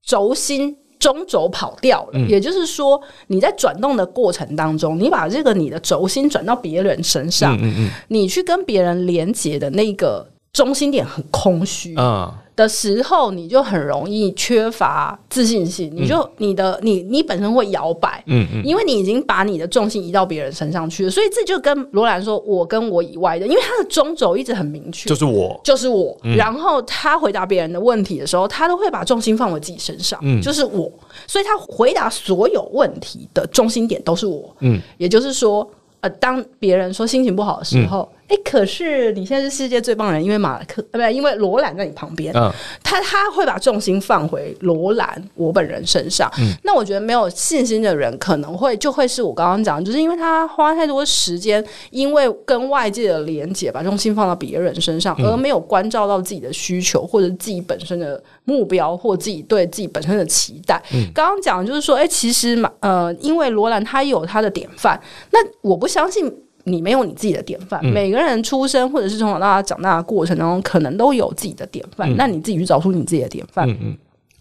[0.04, 10.26] 轴心中轴跑掉了，嗯、也就是说你在转动的过程当中，你把这个你的轴心转到别人身上，嗯嗯嗯，你去跟别人连接的那个
[10.56, 12.42] 中心点很空虚啊。
[12.56, 26.18] 的时候，你就很容易缺乏自信心，你就你的你你本身会摇摆，嗯嗯，因为你已经把你的重心移到别人身上去了，所以这就跟罗兰说，我跟我以外的，因为他的中轴一直很明确，就是我，就是我。
[26.38, 30.90] 然后他回答别人的问题的时候，他都会把重心放我自己身上，嗯，就是我，
[31.28, 38.10] 所以他回答所有问题的中心点都是我，嗯，也就是说，呃，当别人说心情不好的时候。
[38.28, 42.52] 哎，可是你现在是世界最棒的人，因为马克，呃，不，因为罗兰在你旁边，嗯，
[42.84, 46.28] 他他会把重心放回罗兰我本人身上。
[46.40, 60.82] 嗯，那我觉得没有信心的人，可能会就会是我刚刚讲，就是因为他花太多时间，因为跟外界的连接，把重心放到别人身上，而没有关照到自己的需求，或者自己本身的目标，或自己对自己本身的期待。
[60.94, 65.00] 嗯，刚刚讲就是说，哎，其实马，呃，因为罗兰他有他的典范，
[65.32, 66.34] 那我不相信。
[66.66, 72.12] 你没有你自己的典范，嗯、每个人出生或者是从小到大长大的过程当中，可能都有自己的典范。
[72.12, 73.98] 嗯、那你自己去找出你自己的典范，嗯嗯、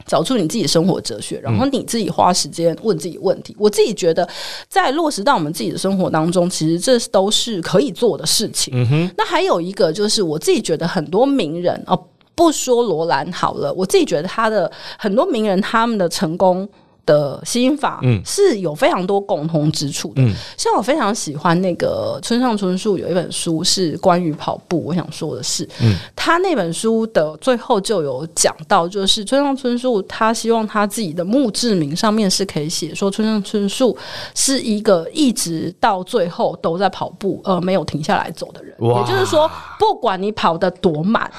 [0.07, 3.53] 找出你自己的生活哲学，然后你自己花时间问自己问题。
[3.53, 4.27] 嗯、我自己觉得，
[4.69, 8.73] 在落实到我们自己的生活当中，其实这都是可以做的事情。
[9.19, 16.67] 那还有一个就是，我自己觉得很多名人哦，不说罗兰好了，我自己觉得他的很多名人他们的成功。
[17.07, 33.97] 的心法是有非常多共同之处的，嗯、像我非常喜欢那个村上春树有一本书是关于跑步，我想说的是，嗯、他那本书的最后就有讲到，就是村上春树他希望他自己的墓志铭上面是可以写说村上春树
[34.35, 41.31] 是一个一直到最后都在跑步而没有停下来走的人，也就是说，不管你跑得多慢。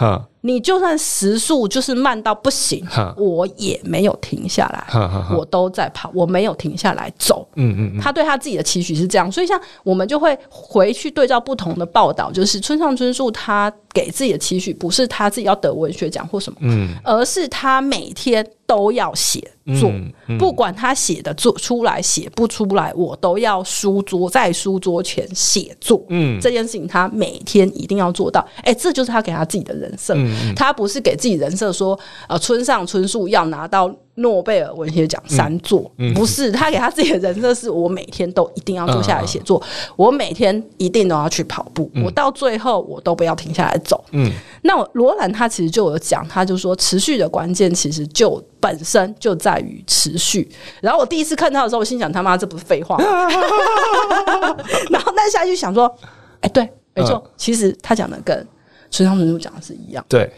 [0.46, 2.86] 你就算时速就是慢到不行，
[3.18, 7.48] 我也没有停下来，我都在跑，我没有停下来走。
[7.56, 18.46] 嗯嗯嗯，他对他自己的期许是这样，所以像我们就会回去对照不同的报道，就是村上春树他给自己的期许不是他自己要得文学奖或什么，嗯，而是他每天。
[18.68, 19.40] 都要写
[19.80, 26.04] 作，嗯嗯、不管他写的做出来写不出来，我都要书桌在书桌前写作。
[26.10, 28.44] 嗯，这件事情他每天一定要做到。
[28.64, 30.16] 哎、欸，这就是他给他自己的人设。
[30.18, 31.96] 嗯、他不是给自己人设说，
[32.28, 44.04] 呃，村上春树要拿到诺贝尔文学奖三座，嗯嗯、不是他给他自己的人设是我每天都一定要坐下来写作，嗯、我每天一定都要去跑步，嗯、我到最后我都不要停下来走。
[44.12, 50.50] 嗯，那罗兰他其实就有讲，他就说持续的关键其实就本身就在于持续。
[50.82, 52.98] 然后我第一次看到的时候，我心想他妈这不是废话。
[54.90, 55.94] 然后但下就想说，
[56.36, 58.48] 哎、欸，对，没错，嗯、其实他讲的跟
[58.90, 60.06] 村上春树讲的是一样。
[60.08, 60.32] 对。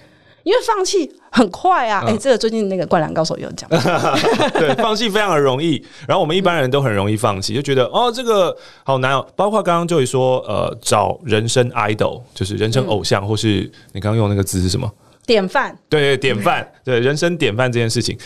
[0.48, 2.02] 因为放弃很快啊！
[2.08, 3.70] 哎、欸，这个最近那个灌篮高手也有讲，
[4.58, 5.86] 对，放弃非常的容易。
[6.08, 9.28] 然后我们一般人都很容易放弃，就觉得哦，这个好难哦。
[9.36, 14.90] 包括刚刚就会说，呃，找人生 idol，就是人生偶像，嗯、或是你刚刚用那个字是什么？
[15.26, 15.78] 典范。
[15.90, 16.66] 对对，典范。
[16.86, 18.18] 对，人生典范这件事情，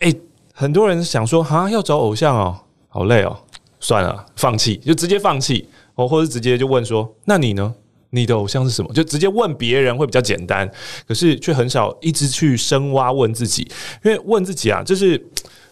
[0.00, 0.20] 哎、欸，
[0.52, 3.38] 很多人想说，啊，要找偶像哦，好累哦，
[3.78, 7.72] 算了，放弃，就直接放弃，哦，或者直接就问说，那你呢？
[8.14, 8.92] 你的偶像是什么？
[8.94, 10.70] 就直接问别人会比较简单，
[11.06, 13.62] 可是却很少一直去深挖问自己，
[14.04, 15.20] 因为问自己啊，就是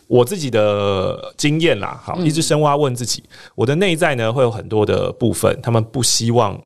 [0.09, 2.01] 我自己的经验啦。
[2.03, 3.23] 好，一直深挖问自己，
[3.55, 6.61] 我的内在呢会有很多的部分，他们不希望。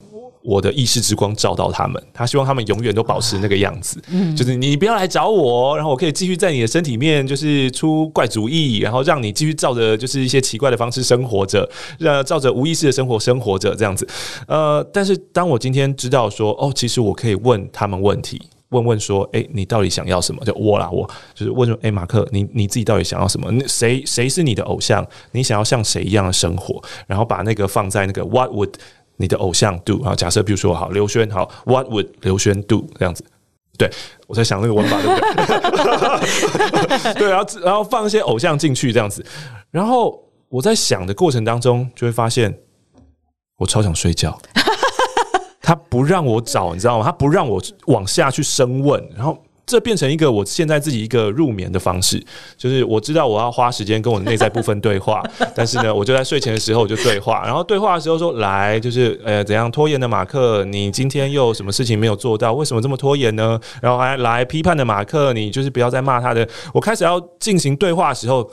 [0.47, 11.69] 我的意识之光照到他们，他希望他们永远都保持那个样子，嗯，就是你不要来找我，然后我可以继续在你的身体面就是出怪主意，然后让你继续照着就是一些奇怪的方式生活着，
[11.99, 14.07] 让照着无意识的生活生活着这样子。
[14.47, 20.45] 呃，但是当我今天知道说，哦，其实我可以问他们问题，问问说，诶，你到底想要什么？
[20.45, 23.53] 就我啦，我就是问说，诶，马克，你你自己到底想要什么？
[23.67, 25.05] 谁谁是你的偶像？
[25.33, 26.81] 你想要像谁一样的生活？
[27.09, 28.75] 然后把那个放在那个 What would
[29.17, 30.15] 你的偶像 do 啊？
[30.15, 33.25] 假设比如说好刘轩好，What would 刘轩 do 这样子？
[33.79, 33.91] 对，
[34.27, 35.21] 我在想那个 文法对不
[37.13, 37.15] 对？
[37.21, 39.25] 对，然后然后放一些偶像进去这样子，
[39.71, 42.57] 然后我在想的过程当中，就会发现
[43.59, 44.39] 我超想睡觉。
[45.61, 47.05] 他不让我找，你知道吗？
[47.05, 49.37] 他不让我往下去深问，然后。
[49.67, 52.25] 这变成一个我现在自己一个入眠的方式，
[52.57, 55.21] 就是我知道我要花时间跟我的内在部分对话，
[55.57, 62.53] 但是呢，我就在睡前的时候我就对话，然后对话的时候说：“来，就是呃，怎样拖延的马克，你今天又什么事情没有做到？
[62.53, 66.49] 为什么这么拖延呢？”然后还来批判的马克，你就是不要再骂他的。
[66.73, 68.49] 我开始要进行对话的时候，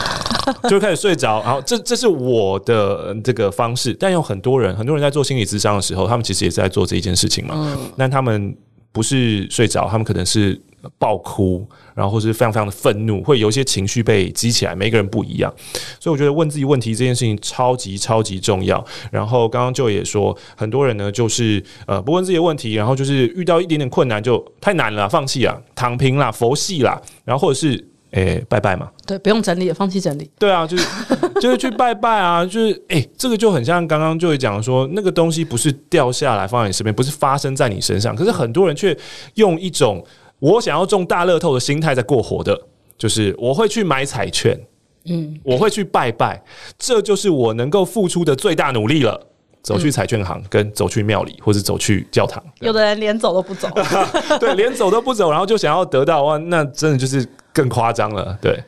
[0.70, 1.42] 就开始睡着。
[1.42, 7.76] 然后这这是我的这个方式，但有很多人，很多人在做心理咨商的时候，他们其实也是在做这一件事情嘛。
[7.98, 8.56] 但他们。
[8.92, 10.60] 不是睡着，他们可能是
[10.98, 14.74] 爆哭，然后是非常非常的愤怒，会有一些情绪被激起来。
[14.74, 15.52] 每个人不一样，
[16.00, 18.84] 所以我觉得问自己问题这件事情超级超级重要。
[19.10, 27.88] 然后刚刚就也说，很多人呢就是呃不问自己的问题，然后就是遇到一点点困难就太难了，放弃了，躺平啦，佛系啦，然后或者是。
[28.12, 28.90] 诶、欸，拜拜嘛？
[29.06, 30.30] 对，不用整理了，放弃整理。
[30.38, 30.88] 对啊，就是
[31.40, 38.96] 就是去拜拜啊，就是诶、欸，这个就很像刚刚就会讲说，那个东西不是掉下来放在你身边，不是发生在你身上，可是很多人却
[39.34, 40.04] 用一种
[40.38, 42.58] 我想要中大乐透的心态在过活的，
[42.96, 44.58] 就是我会去买彩券，
[45.04, 46.42] 嗯，我会去拜拜，
[46.78, 49.26] 这就是我能够付出的最大努力了。
[49.60, 52.42] 走去彩券行，跟走去庙里，或者走去教堂。
[52.60, 53.68] 有的人连走都不走，
[54.40, 58.38] 对，连走都不走，然后就想要得到哇，那真的就是更夸张了。
[58.40, 58.62] 对，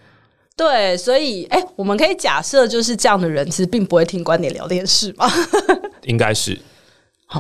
[0.57, 5.27] 对，所以，哎、欸，我们可以假设，就是这样的人其实并不会听观点聊天室吗？
[6.05, 6.59] 应该是。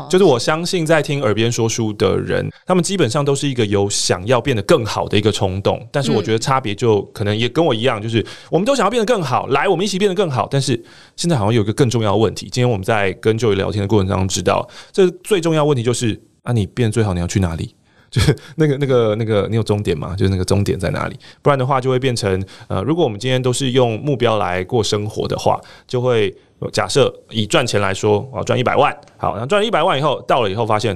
[0.08, 5.84] 就是我相信，在听耳边说书的人，他们基本上都是一个有想要变得更好的一个冲动。
[5.90, 10.46] 但是我觉得差别就可能也跟我一样，就是我们都想要变得更好，来，我们一起变得更好。
[10.48, 10.80] 但是
[11.16, 12.42] 现在好像有一个更重要的问题。
[12.52, 17.74] 今天我们在跟 Joy 聊天的过程当中，知道这最重要的问题就是：啊，你变最好，你要去哪里？
[18.10, 20.14] 就是那个、那个、那个，你有终点吗？
[20.16, 21.18] 就是那个终点在哪里？
[21.42, 26.36] 不然的话，就会变成呃，如果我们今天都是用目标来过生活的话，就会。
[26.74, 30.94] 假设以赚钱来说，我要赚一百万，好，然后赚了一百万以后，到了以后发现，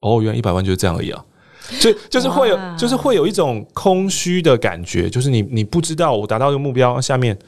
[0.00, 1.24] 哦，原来一百万就是这样而已啊，
[1.78, 7.38] 就就是会有，就是会有一种空虚的感觉，就是你你不知道我达到这个目标，下面，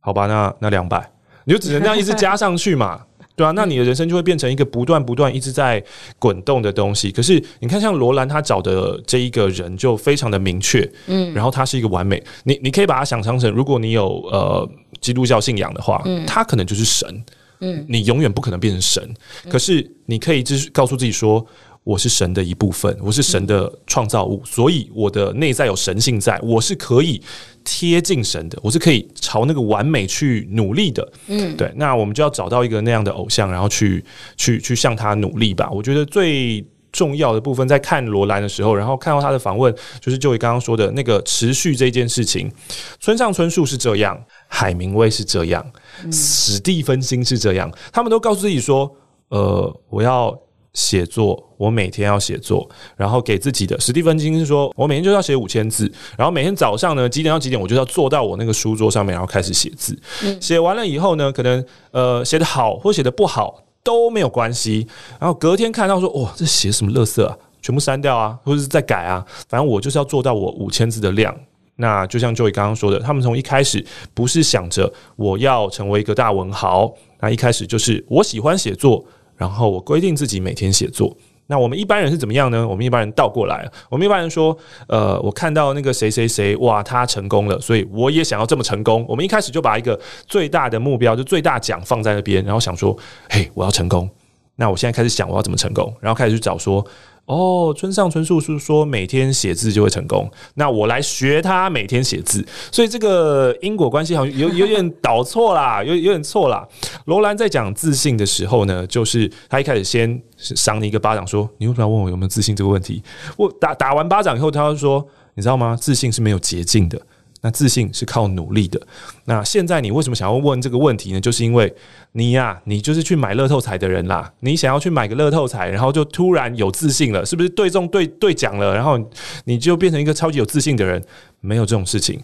[0.00, 1.12] 好吧，那那两百，
[1.44, 3.02] 你就只能这样一直加上去嘛。
[3.36, 5.82] 对啊，那你的人生就会变成一个不断不断一直在
[6.18, 7.10] 滚动的东西。
[7.10, 12.22] 可是你看，像罗兰他找的这一个人就非常的明确，嗯，然后他是一个完美。
[12.44, 14.68] 你你可以把它想象成，如果你有呃
[15.00, 17.24] 基督教信仰的话，嗯，他可能就是神，
[17.60, 19.14] 嗯，你永远不可能变成神。
[19.50, 21.44] 可是你可以就是告诉自己说。
[21.84, 27.20] 我是神的一部分，我是神的创造物，所以我的内在有神性在，我是可以
[27.62, 31.12] 贴近神的，我是可以朝那个完美去努力的。
[31.26, 34.02] 嗯，对，那我们就要找到一个那样的偶像，然后去
[34.38, 35.68] 去去向他努力吧。
[35.70, 42.50] 我觉得最重要的部分，在看罗兰的时候，然后看到他的访问，就是就你刚刚说的那个持续这件事情。
[42.98, 44.18] 村上春树是这样，
[44.48, 45.62] 海明威是这样，
[46.10, 48.90] 史蒂芬金是这样，他们都告诉自己说
[49.28, 50.34] ：“呃，我要。”
[50.74, 59.98] 写作，我每天要写作，然后给自己的史蒂芬金是说，我每天就要写五千字，然后每天早上呢几点到几点，我就要坐到我那个书桌上面，然后开始写字。
[60.40, 64.86] 写完了以后呢，可能呃写得好或写得不好都没有关系，
[65.20, 71.34] 然后隔天看到说，哇，这写什么垃圾啊，全部删掉啊，或者是再改啊，反正我就是要做到我五千字的量。
[71.76, 79.04] 那就像 Joy 刚刚说的，他们从一开始不是想着我要成为一个大文豪，那一开始就是我喜欢写作，
[79.44, 81.14] 然后我规定自己每天写作。
[81.46, 82.66] 那我们一般人是怎么样呢？
[82.66, 84.56] 我们一般人倒过来，我们一般人说，
[84.88, 89.04] 呃，我看到那个谁谁谁，哇，他成功了，所以我也想要这么成功。
[89.06, 92.96] 我们一开始就把一个最大的目标，就最大奖放在那边，然后想说，
[93.28, 94.08] 嘿，我要成功。
[94.56, 96.84] 那我现在开始想我要怎么成功，然后开始去找说。
[97.26, 106.68] 哦，村上春树是说每天写字就会成功，那我来学他每天写字，所以这个因果关系好像有有点导错啦，有有点错啦。
[107.06, 113.02] 罗兰在讲自信的时候呢，就是他一开始先赏你一个巴掌，说你为什么要问我有没有自信这个问题？
[113.38, 115.02] 我打打完巴掌以后，他就说，
[115.32, 115.74] 你知道吗？
[115.80, 117.00] 自信是没有捷径的。
[117.44, 118.80] 那自信是靠努力的。
[119.26, 121.20] 那现在你为什么想要问这个问题呢？
[121.20, 121.70] 就是因为
[122.12, 124.32] 你呀、你就是去买乐透彩的人啦。
[124.40, 128.74] 你想要去买个乐透彩，然后就突然有自信了，是不是对中对对奖了？
[128.74, 128.98] 然后
[129.44, 131.04] 你就变成一个超级有自信的人？
[131.40, 132.18] 没有这种事情。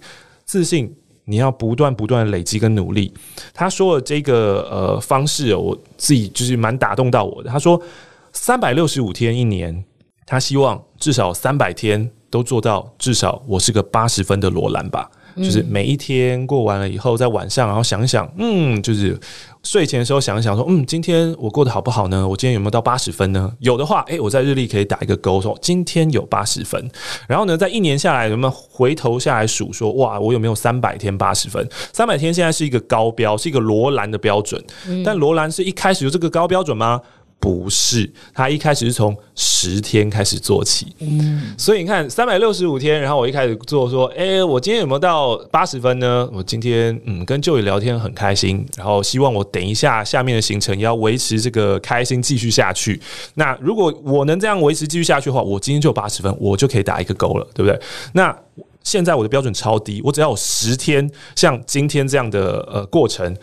[0.47, 0.91] 自信
[1.27, 3.13] 你要不断不断累积跟努力。
[3.53, 7.51] 他说的这个呃方式，我自己就是蛮打动到我的。
[7.51, 7.79] 他说
[8.33, 9.85] 三百六十五天一年，
[10.25, 12.11] 他希望至少三百天。
[12.31, 15.11] 都做到，至少我是个八十分的罗兰吧。
[15.37, 19.19] 就是每一天过完了以后，在晚上，然后想一想，嗯，就是
[19.63, 22.27] 睡前的时候想一想，说，嗯，今天我过得好不好呢？
[22.27, 23.51] 我今天有没有到八十分呢？
[23.61, 26.91] 有的话，诶，我在日历可以打一个勾，说今天有八十分。
[27.29, 31.67] 然后呢，在一年下来，有没有回头下来数，说，哇，我有没有三百天八十分？
[31.93, 34.63] 三百天现在是一个高标，是一个罗兰的标准。
[35.05, 37.01] 但罗兰是一开始就这个高标准吗？
[37.41, 46.29] 不是，他一开始是从十天开始做起，嗯，所以你看三百六十五天，然后我一开始做说，哎、欸，我今天有没有到八十分呢？
[46.35, 53.01] 我今天嗯跟 Joy 聊天很开心，然后希望我等一下下面的行程也要维持这个开心继续下去。
[53.35, 57.81] 那如果我能这样维持继续下去的话，我今天就八十分，我就可以打一个勾了，对不对？
[58.13, 58.39] 那
[58.85, 63.35] 现在我的标准超低，我只要有十天像今天这样的呃过程，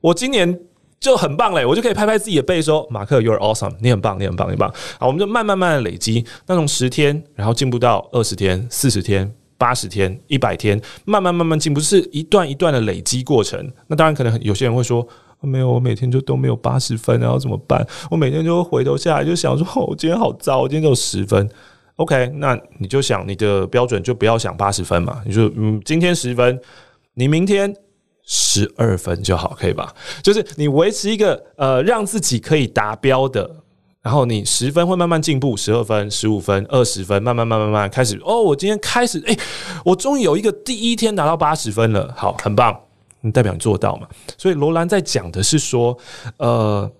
[0.00, 0.58] 我今年。
[1.02, 9.28] 就很棒嘞，我就可以拍拍自己的背说：“马克，you're awesome，你很棒，你很棒，你很棒。”好，我们就慢慢慢的累积，那从十天，然后进步到二十天、四十天、
[9.58, 13.68] 八十天、一百天，慢慢慢慢进步，是一段一段的累积过程。
[13.88, 15.04] 那当然，可能有些人会说
[15.42, 17.84] ：“没有，我每天就都没有八十分，然后怎么办？
[18.08, 21.50] 我每天就会回头下来就想说： 哦，我今天好糟，我今天只有十分。
[21.96, 26.60] OK，那你就想你的标准就不要想八十分嘛，你就嗯，今天十分，
[27.14, 27.74] 你明天。”
[28.24, 29.94] 十二分就好，可以吧？
[30.22, 33.50] 就是你维持一个呃，让自己可以达标的，
[34.00, 38.20] 然后你十分会慢慢进步，十二分、十五分、二十分，慢慢慢慢慢慢开始。
[38.24, 39.36] 哦，我今天开始，哎，
[39.84, 42.78] 我终于有一个第一天达到八十分了，好，很棒，
[43.20, 44.06] 你代表你做到嘛？
[44.38, 45.98] 所以罗兰在讲的是说，
[46.38, 46.90] 呃。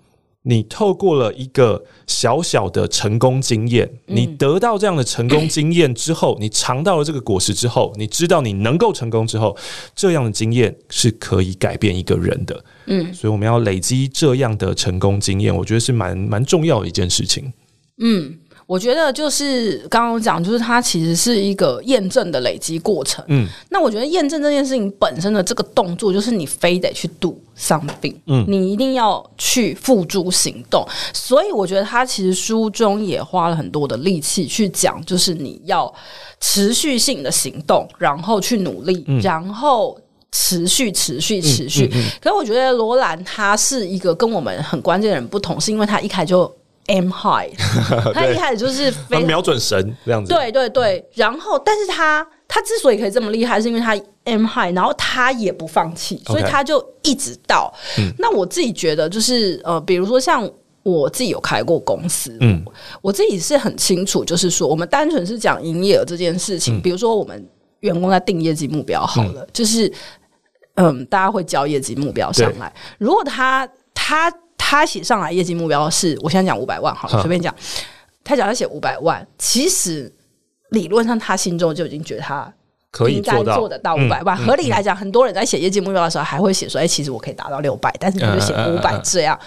[0.43, 9.57] 你透过了一个小小的成功经验，你得到这样的成功经验之后，你尝到了这个果实之后，你知道你能够成功之后，
[9.95, 12.65] 这样的经验是可以改变一个人的。
[12.87, 17.53] 嗯，所以我们要累积这样的成功经验，我觉得是蛮蛮重要的一件事情。
[17.99, 18.37] 嗯。
[18.73, 23.23] 我觉得就是刚刚讲，就是它其实是一个验证的累积过程。
[23.29, 30.83] 嗯，那我觉得验证这件事情本身的这个动作，就是你非得去 do something，嗯，你一定要去付诸行动。
[31.13, 35.95] 所以我觉得他其实书中也花了很多的力气去讲，就是你要
[36.41, 40.01] 持续性的行动，然后去努力，嗯、然后
[40.31, 41.91] 持续、持续、持续。
[41.93, 46.51] 嗯嗯嗯、可是我觉得罗兰他是一个跟我们很关键的人不同，是因为他一开就。
[46.87, 47.51] Aim high，
[48.13, 50.33] 他一开始就是非瞄准神这样子。
[50.33, 57.73] 对对对，然后，但是他他之所以可以这么厉害，是因为他 aim high，然后他也不放弃，所以他就一直到。
[58.19, 60.49] 那我自己觉得，就是呃，比如说像
[60.83, 62.65] 我自己有开过公司，嗯，
[63.01, 67.49] 我自己是很清楚，就是说，我们单纯是讲营业额这件事情，嗯、比如说我们
[67.81, 69.93] 员工在定业绩目标好了，嗯、就是
[70.75, 74.33] 嗯，大家会交业绩目标上来，如果他他。
[74.73, 77.55] 他写上来业绩目标是，我现在讲五百万，好了，随便讲。
[78.25, 80.11] 他讲他写五百万，其实
[80.71, 82.51] 理论上他心中就已经觉得他
[82.91, 84.35] 可以做得到五百万。
[84.35, 89.39] 合理来讲，很多人在写业绩目标的时候，还会写说：“哎，其实我可以达到六百。”但是你就写五百这样。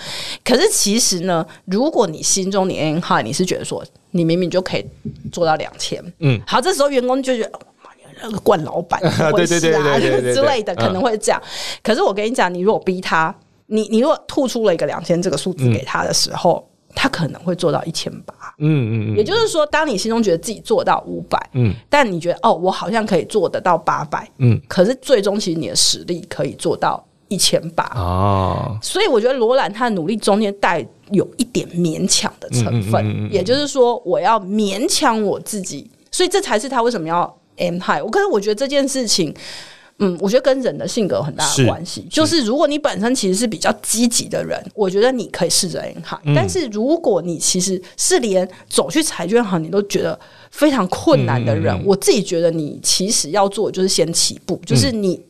[0.43, 4.85] 可是其实呢，如果你心中你 aim high，你是觉得说你明明就可以
[5.31, 7.51] 做到两千，嗯，好，这时候员工就觉得
[8.21, 8.99] 那个惯老板
[9.31, 11.41] 会是啊之类的，可能会这样。
[11.81, 13.35] 可是我跟你讲，你如果逼他。
[13.67, 18.33] 你你如果吐出了一个两千这个数字给他的时候，嗯、他可能会做到一千八。
[18.59, 19.17] 嗯嗯嗯。
[19.17, 28.77] 也就是说，当你心中觉得自己做到五百，嗯，但你觉得哦，我好像可以做得到八百，嗯，可是最终其实你的实力可以做到一千八啊。
[28.81, 38.03] 所以我觉得罗兰他的努力中间带有一点勉强的成分，也就是说，我要勉强我自己，所以这才是他为什么要 aim high。
[38.03, 39.33] 我可是我觉得这件事情。
[39.99, 42.05] 嗯，我觉得跟人的性格有很大的关系。
[42.09, 46.19] 就是如果你本身其实是比较积极的人，我觉得你可以试着银行。
[46.35, 50.19] 但是如果你其实是连走去财券行你都觉得
[50.51, 55.21] 非常困难的人，我自己觉得你其实要做就是先起步，就是你。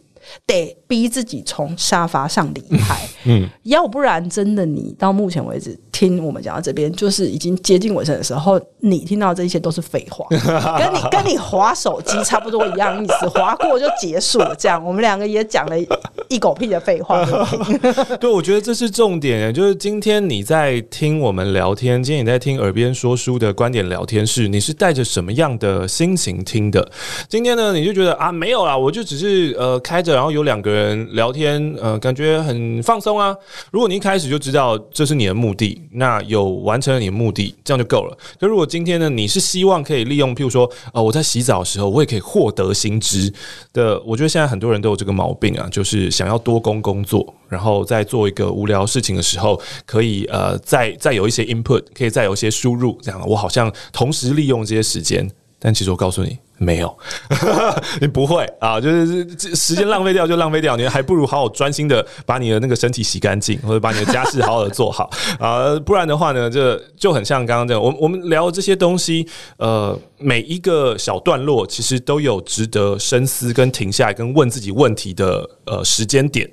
[0.46, 10.26] 得逼自己从沙发上离开，嗯，要不然真的你到目前为止听我们讲到这边，就是已经接近尾声的时候，你听到这一些都是废话，
[10.80, 14.56] 跟你跟你划手机差不多一样意思，划过就结束了。
[14.56, 15.76] 这样，我们两个也讲了
[16.28, 17.24] 一狗屁的废话。
[18.20, 26.92] 对，我觉得这是重点，就是今天你在听我们聊天，今天你在听耳边说书的观点聊天室，你是带着什么样的心情听的？
[27.30, 30.15] 今天呢，你就觉得啊，没有啦，我就只是呃开着。
[30.16, 33.36] 然后有两个人聊天，呃，感觉很放松啊。
[33.70, 38.18] 如果你一开始就知道这是你的目的，那有完成了你的目的，这样就够了。
[38.40, 43.32] 可如果今天呢，你是希望可以利用，譬如说，呃，我在洗澡的时候，我也可以获得新知
[43.74, 44.02] 的。
[44.06, 55.30] 我觉得现在很多人都有这个毛病啊，就是想要多工工作，然后在做一个无聊事情的时候，可以呃，再再有一些 input，可以再有一些输入，这样我好像同时利用这些时间。
[55.60, 56.98] 但其实我告诉你，没有，
[58.00, 65.10] 你不会啊，就是时间浪费掉就浪费掉，你还不如好好专心的把你的那个身体洗干净，或者把你的家事好好的做好。
[65.40, 69.28] 啊，不然的话呢，这就很像刚刚这样，我我们聊这些东西，
[69.58, 76.50] 呃，每一个小段落其实都有值得深思跟停下来跟问自己问题的呃时间点，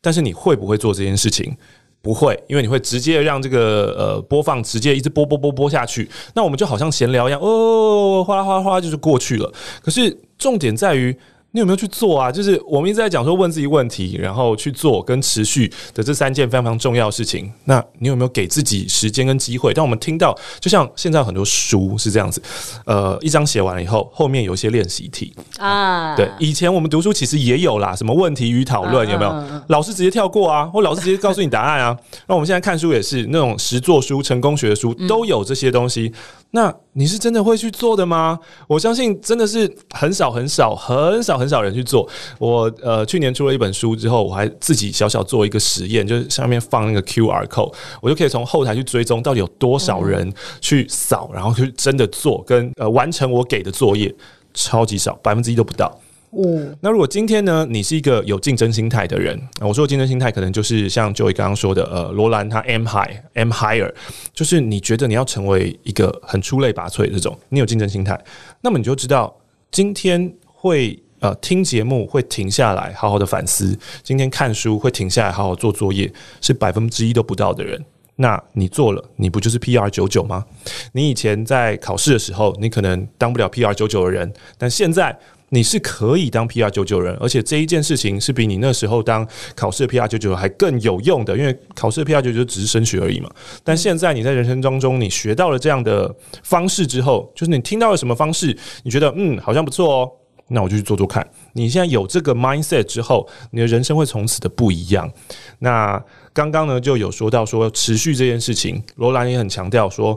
[0.00, 1.56] 但是你会不会做这件事情？
[2.02, 9.52] 不会，因为你会直接让这个呃播放直接一直播播播播下去，那我们就好像闲聊一样，哦，哗啦哗啦哗啦就是过去了。
[9.82, 11.16] 可是重点在于。
[11.52, 12.30] 你有没有去做啊？
[12.30, 17.52] 就是我们一直在讲说问自己问题，然后去做跟持续的这三件非常非常重要的事情。
[17.64, 19.74] 那你有没有给自己时间跟机会？
[19.74, 22.40] 当我们听到，就像现在很多书是这样子，
[22.86, 26.14] 呃，一章写完了以后，后面有一些练习题啊。
[26.14, 29.62] 对，以前我们读书其实也有啦，什么问题与讨论有没有？
[29.68, 31.96] 老师直接跳过啊，或老师直接告诉你答案啊。
[32.28, 36.12] 那我们现在看书也是那种实作书、成功学的书都有这些东西。
[36.52, 38.38] 那你是真的会去做的吗？
[38.66, 42.08] 我相信真的是很少很少很少很少人去做。
[42.38, 54.12] 我呃去年出了一本书之后，我还自己小小做一个实验，就是上面放那个 QR code，我就可以从后台去追踪到底有多少人去扫，然后去真的做跟呃完成我给的作业，
[54.52, 55.99] 超级少，百分之一都不到。
[56.32, 63.92] 嗯，那如果今天呢，你是一个有竞争心态的人，我说竞争心态可能就是像 Joey 刚刚说的，呃，罗兰他 am high，am higher，
[64.32, 68.16] 就是你觉得你要成为一个很出类拔萃的这种，你有竞争心态，
[68.60, 69.36] 那么你就知道
[69.72, 80.44] 今天会呃听节目会停下来好好的反思，今天看书会停下来好好做作业，是百分之一都不到的人，那你做了，你不就是 PR 九九吗？
[80.92, 85.18] 你以前在考试的时候，你可能当不了 PR 九九的人，但现在。
[85.50, 93.28] 你是可以当 PR 九九人，而且这一件事情是比你那时候当考试 PR 九九还更有用的，因为考试 PR 九九只是升学而已嘛。
[93.64, 100.10] 但现在你在人生当中，你学到了这样的方式之后，就是你听到了什么方式，你觉得嗯好像不错哦，
[100.48, 101.28] 那我就去做做看。
[101.52, 105.12] 你现在有这个 mindset 之后，你的人生会从此的不一样。
[105.58, 106.00] 那
[106.32, 110.16] 刚刚呢就有说到说持续这件事情，罗兰也很强调说。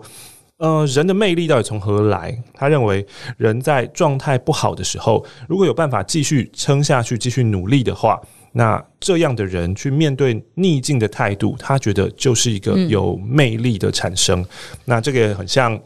[0.64, 2.41] 呃，人的魅力到底从何来？
[2.53, 3.05] 他认为，
[3.36, 8.18] 人在状态不好的时候，如果有办法继续撑下去、继续努力的话，
[8.53, 14.39] 那这样的人去面对逆境的态度，他觉得就是一个有魅力的产生。
[14.39, 14.47] 嗯、
[14.86, 15.78] 那这个很像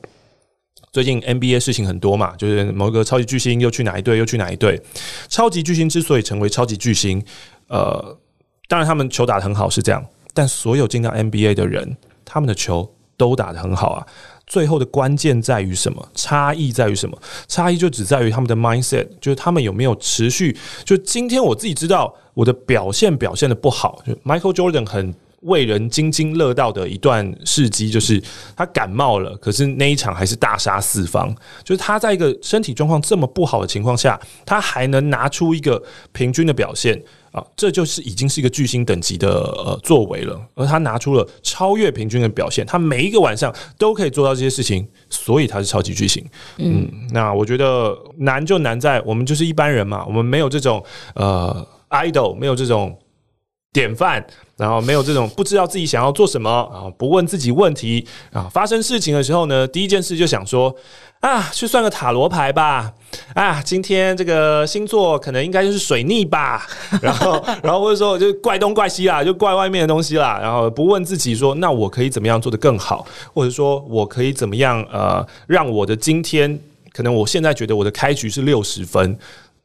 [0.91, 4.79] 最近 NBA 事情很多嘛，就是某个超级巨星又去哪一队，又去哪一队。
[5.27, 7.19] 超级巨星之所以成为超级巨星，
[7.69, 8.15] 呃，
[8.67, 10.05] 当然他们球打得很好是这样，
[10.35, 14.05] 但所有进到 NBA 的人，他们的球都打得很好啊。
[14.47, 16.09] 最后的关键在于什么？
[16.15, 17.21] 差异在于什么？
[17.47, 20.57] 差异就只在于他们的 mindset，就是他们有没有持续。
[20.85, 28.21] 就今天我自己知道我的表现表现的不好，就 Michael Jordan 很为人津津乐道的一段事迹，就是
[28.55, 31.33] 他感冒了，可是那一场还是大杀四方。
[31.63, 35.81] 就是他在一个身体状况这么不好的情况下，他还能拿出一个
[36.13, 37.01] 平均的表现。
[37.31, 46.25] 啊，这就是已经是一个巨星等级的呃作为了，而他拿出了超越平均的表现，他每一个晚上都可以做到这些事情，所以他是超级巨星。
[46.57, 50.83] 嗯，那我觉得难就难在我们就是一般人嘛，我们没有这种
[51.15, 52.97] 呃 idol，没有这种
[53.77, 54.25] 典范。
[54.57, 58.03] 然后没有这种不知道自己想要做什么啊，不问自己问题
[58.33, 60.75] 啊，发生事情的时候呢，第一件事就想说
[61.19, 62.91] 啊，去算个塔罗牌吧。
[63.35, 66.65] 啊，今天这个星座可能应该就是水逆吧。
[67.03, 70.39] 然后，然后或者说就怪东怪西啦，就怪外面的东西啦。
[70.41, 73.05] 然后不问自己说，那我可以怎么样做得更好，
[73.35, 76.59] 或者说我可以怎么样呃，让我的今天
[76.91, 79.15] 可能我现在觉得我的开局是六十分。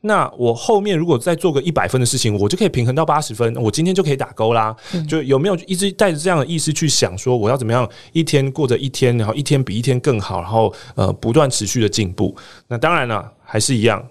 [0.03, 4.77] 那我后面如果再做个一百分的事情，我就可以平衡到八十分，我今天就可以打勾啦。
[4.93, 12.37] 嗯、就有没有一直带着这样的意思去想，说我要怎么样一天过着一天，然后一天比一天更好，然后呃不断持续的进步。
[12.69, 14.07] 那当然了，还是一样，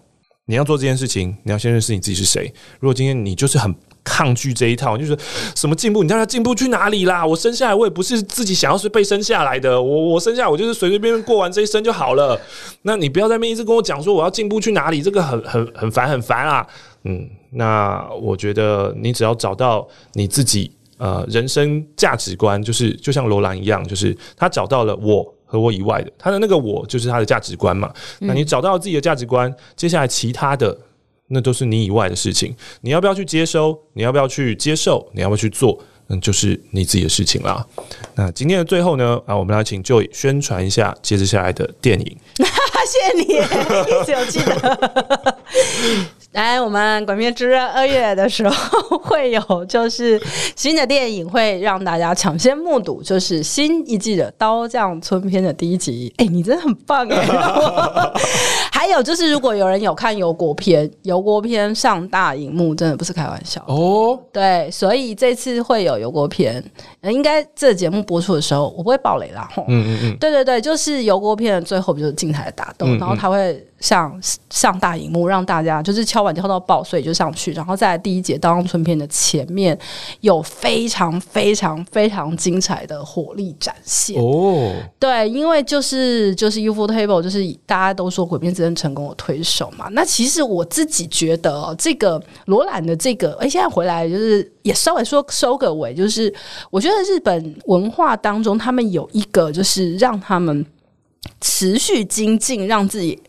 [0.46, 2.52] 你要做这件事情，你要先认识你自己是谁。
[2.80, 3.76] 如果今天你就是很。
[4.04, 5.16] 抗拒这一套，就是
[5.56, 6.02] 什么进步？
[6.02, 7.26] 你让他进步去哪里啦？
[7.26, 9.80] 我生下来，我也不是自己想要是被生下来的。
[9.82, 12.40] 我我生下来，我就是随随便便过完这一生就好了。
[12.82, 16.66] 那你不要在那边一直跟我讲说我要进步去哪里，这个很很很烦很烦啊。
[17.04, 27.94] 嗯，那我觉得你只要找到你自己呃人生价值观，就是就像罗兰一样，就是他找到了我和我以外的他的那个我，就是他的价值观嘛。
[28.20, 30.76] 那你找到自己的价值观，接下来其他的。
[31.32, 33.78] 那都是你以外的事情，你要不要去接收？
[33.94, 35.10] 你要不要去接受？
[35.14, 35.80] 你要不要去做？
[36.10, 37.66] 嗯，就是你自己的事情啦。
[38.16, 42.18] 那今天的最后呢，啊，我们来请就宣传一下接着下来的电影。
[42.92, 43.24] 谢谢你，
[44.02, 45.38] 一直有记得。
[46.34, 50.22] 来，我们《鬼灭之刃》二月的时候会有，就是
[50.56, 56.14] 新的电影会让大家抢先目睹，就是新一季的《刀匠村篇》的第一集。
[56.18, 57.28] 哎，你真的很棒哎！
[58.72, 64.18] 还有就是，如果有人有看油锅片，油锅片上大荧幕，真的不是开玩笑哦。
[64.32, 66.64] 对，所以这次会有油锅片，
[67.02, 69.50] 应该这个节目播出的时候，我不会爆雷啦。
[69.58, 73.62] 嗯嗯嗯，对对对，就是油锅片的最后不就是精彩的打斗，嗯嗯然后他会。
[73.82, 74.18] 上
[74.50, 77.52] 上大荧幕，让大家就是敲碗敲到爆，所以就上去。
[77.52, 79.78] 然后在第一节《刀郎村片》的前面
[80.22, 84.72] 有非常非常非常精彩的火力展现哦。
[85.00, 89.88] 对，因为就是就是 ufotable，就是大家都说《鬼灭之刃》成功的推手嘛。
[89.92, 96.32] 那其实我自己觉得，哦，这个罗兰的这个，哎，现在回来就是也稍微说收个尾，就是
[96.70, 100.64] 我觉得日本文化当中，他们有一个就是让他们
[101.40, 103.20] 持续精进，让自己。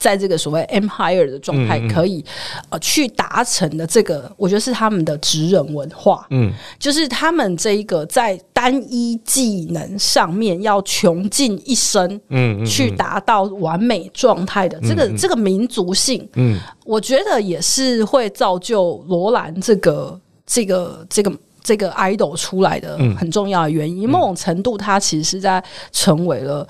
[0.00, 2.24] 在这个所谓 empire 的状态，可以
[2.70, 6.26] 呃去达成的这个，我觉得是他们的职人文化。
[6.30, 21.30] 嗯，就是他们这一个在单一技能上面要穷尽一生，嗯，去达到完美状态的这个这个民族性，嗯，我觉得也是会造就罗兰这个这个这个
[21.62, 24.08] 这个 idol 出来的很重要的原因。
[24.08, 26.66] 某种程度，他其实是在成为了。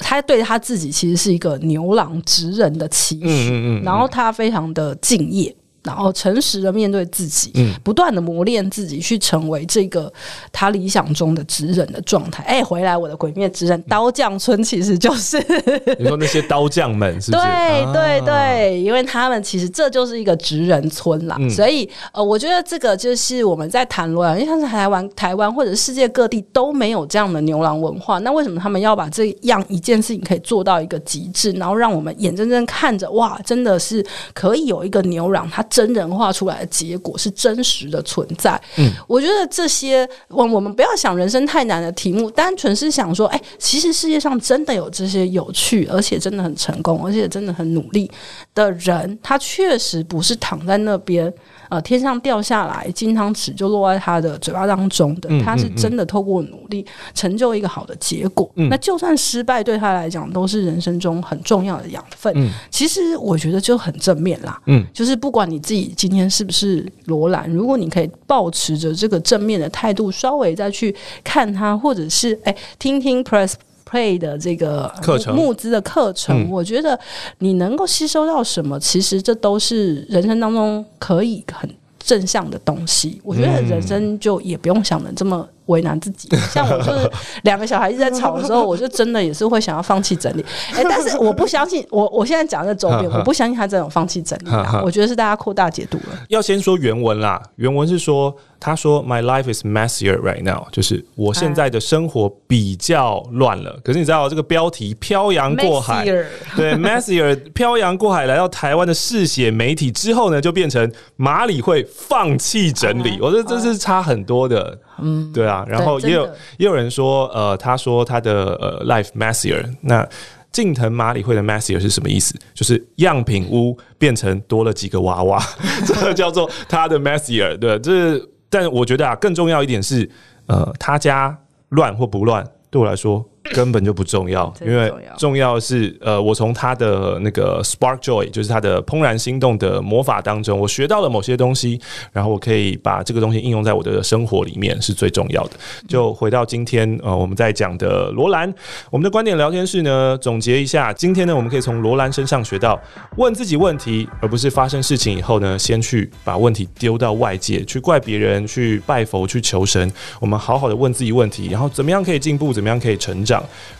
[0.00, 5.54] 他对他自己其实是一个牛郎织人的期许，嗯嗯嗯，然后他非常的敬业。
[5.82, 10.12] 然后诚实的面对自己，嗯，不断的磨练自己，去成为这个
[10.52, 12.44] 他理想中的职人的状态。
[12.44, 15.38] 哎，回来我的鬼灭之刃刀匠村其实就是
[15.98, 17.42] 你说那些刀匠们是不是？
[17.42, 21.38] 对对对，因为他们其实这就是一个职人村啦。
[21.48, 34.04] 所以呃，我觉得这个就是我们在谈论，因为像是台湾、台湾或者世界各地都没有这样的牛郎文化，那为什么他们要把这样一件事情可以做到一个极致，然后让我们眼睁睁看着哇，真的是
[34.34, 35.64] 可以有一个牛郎他。
[35.70, 38.60] 真人化出来的结果是真实的存在。
[38.76, 48.10] 嗯，我觉得这些我我们不要想人生太难的题目，单纯是想说，哎，其实世界上真的有这些有趣，而且真的很成功，而且真的很努力
[48.54, 51.32] 的人，他确实不是躺在那边。
[51.70, 58.50] 呃，天上掉下来金汤匙就落在他的嘴巴当中的，他是真的透过努力成就一个好的结果。
[58.56, 62.32] 嗯、那就算失败对他来讲都是人生中很重要的养分。
[62.36, 64.60] 嗯、其实我觉得就很正面啦。
[64.66, 73.54] 嗯，就是不管你自己今天是不是罗兰，如果你可以保持着这个正面的态度，稍微再去看他，或者是哎听听 Press。
[73.90, 76.98] 配的这个课程，募资的课程，我觉得
[77.38, 81.68] 你能够吸收到什么，其实这都是人生当中可以很
[81.98, 83.20] 正向的东西。
[83.24, 85.48] 我觉得人生就也不用想的这么。
[85.66, 87.08] 为难自己， 像我就是
[87.44, 90.44] 两个小孩一直在吵的时候，我就真的也是会想要放弃整理。
[90.74, 94.82] 哎，但是 我不相信，我我现在讲的周边，我不相信他这种放弃整理啊。
[94.84, 96.18] 我觉得是大家扩大解读了。
[96.28, 103.80] 要先说原文啦，原文是说，他说 My life is messier right now，就是我现在的生活比较乱了。
[103.82, 113.18] 可是你知道这个标题漂洋过海，对 messier 漂洋过海来到台湾的嗜血媒体之后呢，就变成马里会放弃整理。
[113.20, 114.78] 我觉得这是差很多的。
[115.02, 116.26] 嗯，对啊，然后也有
[116.58, 120.06] 也有人说，呃，他说他的呃 life messier，那
[120.52, 122.34] 近藤麻里会的 messier 是什么意思？
[122.52, 125.42] 就是样品屋变成多了几个娃娃，
[125.86, 127.56] 这个叫做他的 messier。
[127.56, 130.10] 对，这是但我觉得啊，更重要一点是，
[130.46, 131.38] 呃，他家
[131.70, 133.24] 乱或不乱，对我来说。
[133.54, 141.80] 根本就不重要，因为重要是，呃，我从他的那个 Spark Joy，就是他的怦然心动的魔法当中，我学到了某些东西，
[142.12, 145.52] 然后我可以把这个东西应用在我的生活里面，是最重要的。
[145.88, 148.52] 就回到今天，呃，我们在讲的罗兰，
[148.90, 152.78] 我们的观点聊天室呢，总结一下，今天呢，我们可以从罗兰身上学到，
[153.16, 159.90] 问自己问题，而不是发生事情以后呢，先去把问题丢到外界，去怪别人，去拜佛，去求神。
[160.20, 163.29] 我们好好的问自己问题，然后怎么样可以进步，怎么样可以成长。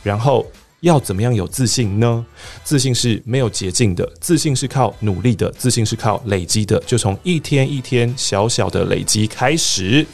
[0.03, 0.47] 然后
[0.81, 2.25] 要怎么样有自信呢？
[2.63, 6.79] 自信是没有捷径的，自信是靠努力的，自信是靠累积的。
[6.87, 10.07] 就从一天一天小小的累积开始。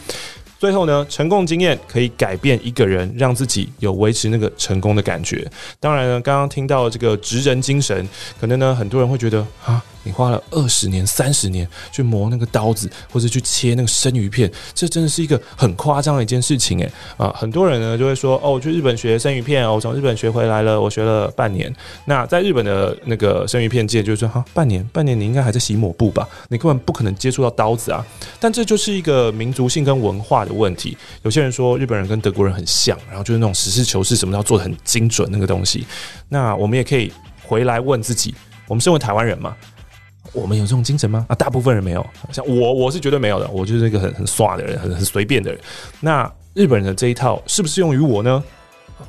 [0.59, 5.47] 最后呢，成功经验可以改变一个人，让自己有维持那个成功的感觉。
[5.78, 8.09] 当然呢，刚刚听到这个职人精神，
[8.41, 9.84] 可能呢很多人会觉得啊。
[10.07, 17.35] 你花了二十年、三十年去磨那个刀子，或者去切那个生鱼片，这真的是一个很夸张的一件事情诶啊！
[17.37, 21.75] 很多人呢就会说：“哦，我去日本学生鱼片哦，我从日本学回来了，我学了半年。”
[22.07, 26.29] 那在日本的那个生鱼片界，就是说：“哈，半年，半年你应该还在洗抹布吧？
[26.49, 28.07] 你根本不可能接触到刀子啊！”
[28.39, 30.97] 但这就是一个民族性跟文化的问题。
[31.23, 35.85] 有些人说日本人跟德国人很像，然后就是那种实事求是，什么都要做得很精准那个东西。
[36.29, 38.35] 那我们也可以回来问自己：
[38.69, 39.57] 我们身为台湾人嘛？
[40.33, 41.27] 我们有这种精神吗？
[41.29, 42.07] 啊，大部分人没有。
[42.33, 43.49] 像我，我是绝对没有的。
[43.49, 45.61] 我就是一个很很耍的人，很很随便的人。
[46.01, 48.43] 那日本人的这一套适不适用于我呢？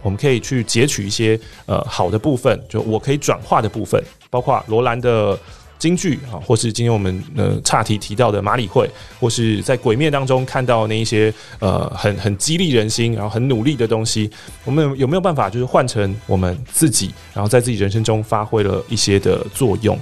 [0.01, 5.37] 我们可以去截取一些呃好的部分，就我可以转化的部分，包括罗兰的
[5.79, 14.29] 京剧啊，或是今天我们呃岔题提到的马里会，或是在鬼灭当中看到那一些呃很很激励人心，然后很努力的东西。
[14.65, 19.97] 我们有没有办法就是换成我们自己，然后在自己人生中发挥了一些的作用？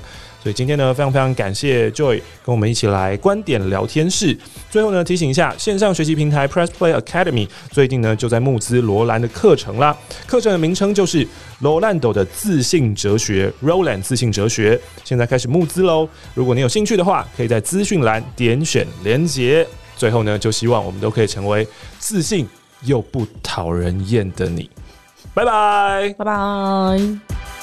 [0.45, 4.37] 所以今天呢，非常非常感谢 Joy 跟我们一起来观点聊天室。
[4.69, 9.97] 最后呢，提醒一下，线上学习平台 Press Play Academy 最近呢就在募资罗兰的课程啦。
[10.27, 11.27] 课程的名称就是
[11.61, 14.79] 罗兰朵的自信哲学，Roland 自信哲学。
[15.03, 16.07] 现在开始募资喽！
[16.35, 19.65] 如果你有兴趣的话，可以在资讯栏点选连结。
[19.97, 21.67] 最后呢，就希望我们都可以成为
[21.97, 22.47] 自信
[22.83, 24.69] 又不讨人厌的你。
[25.33, 27.54] 拜拜，拜拜。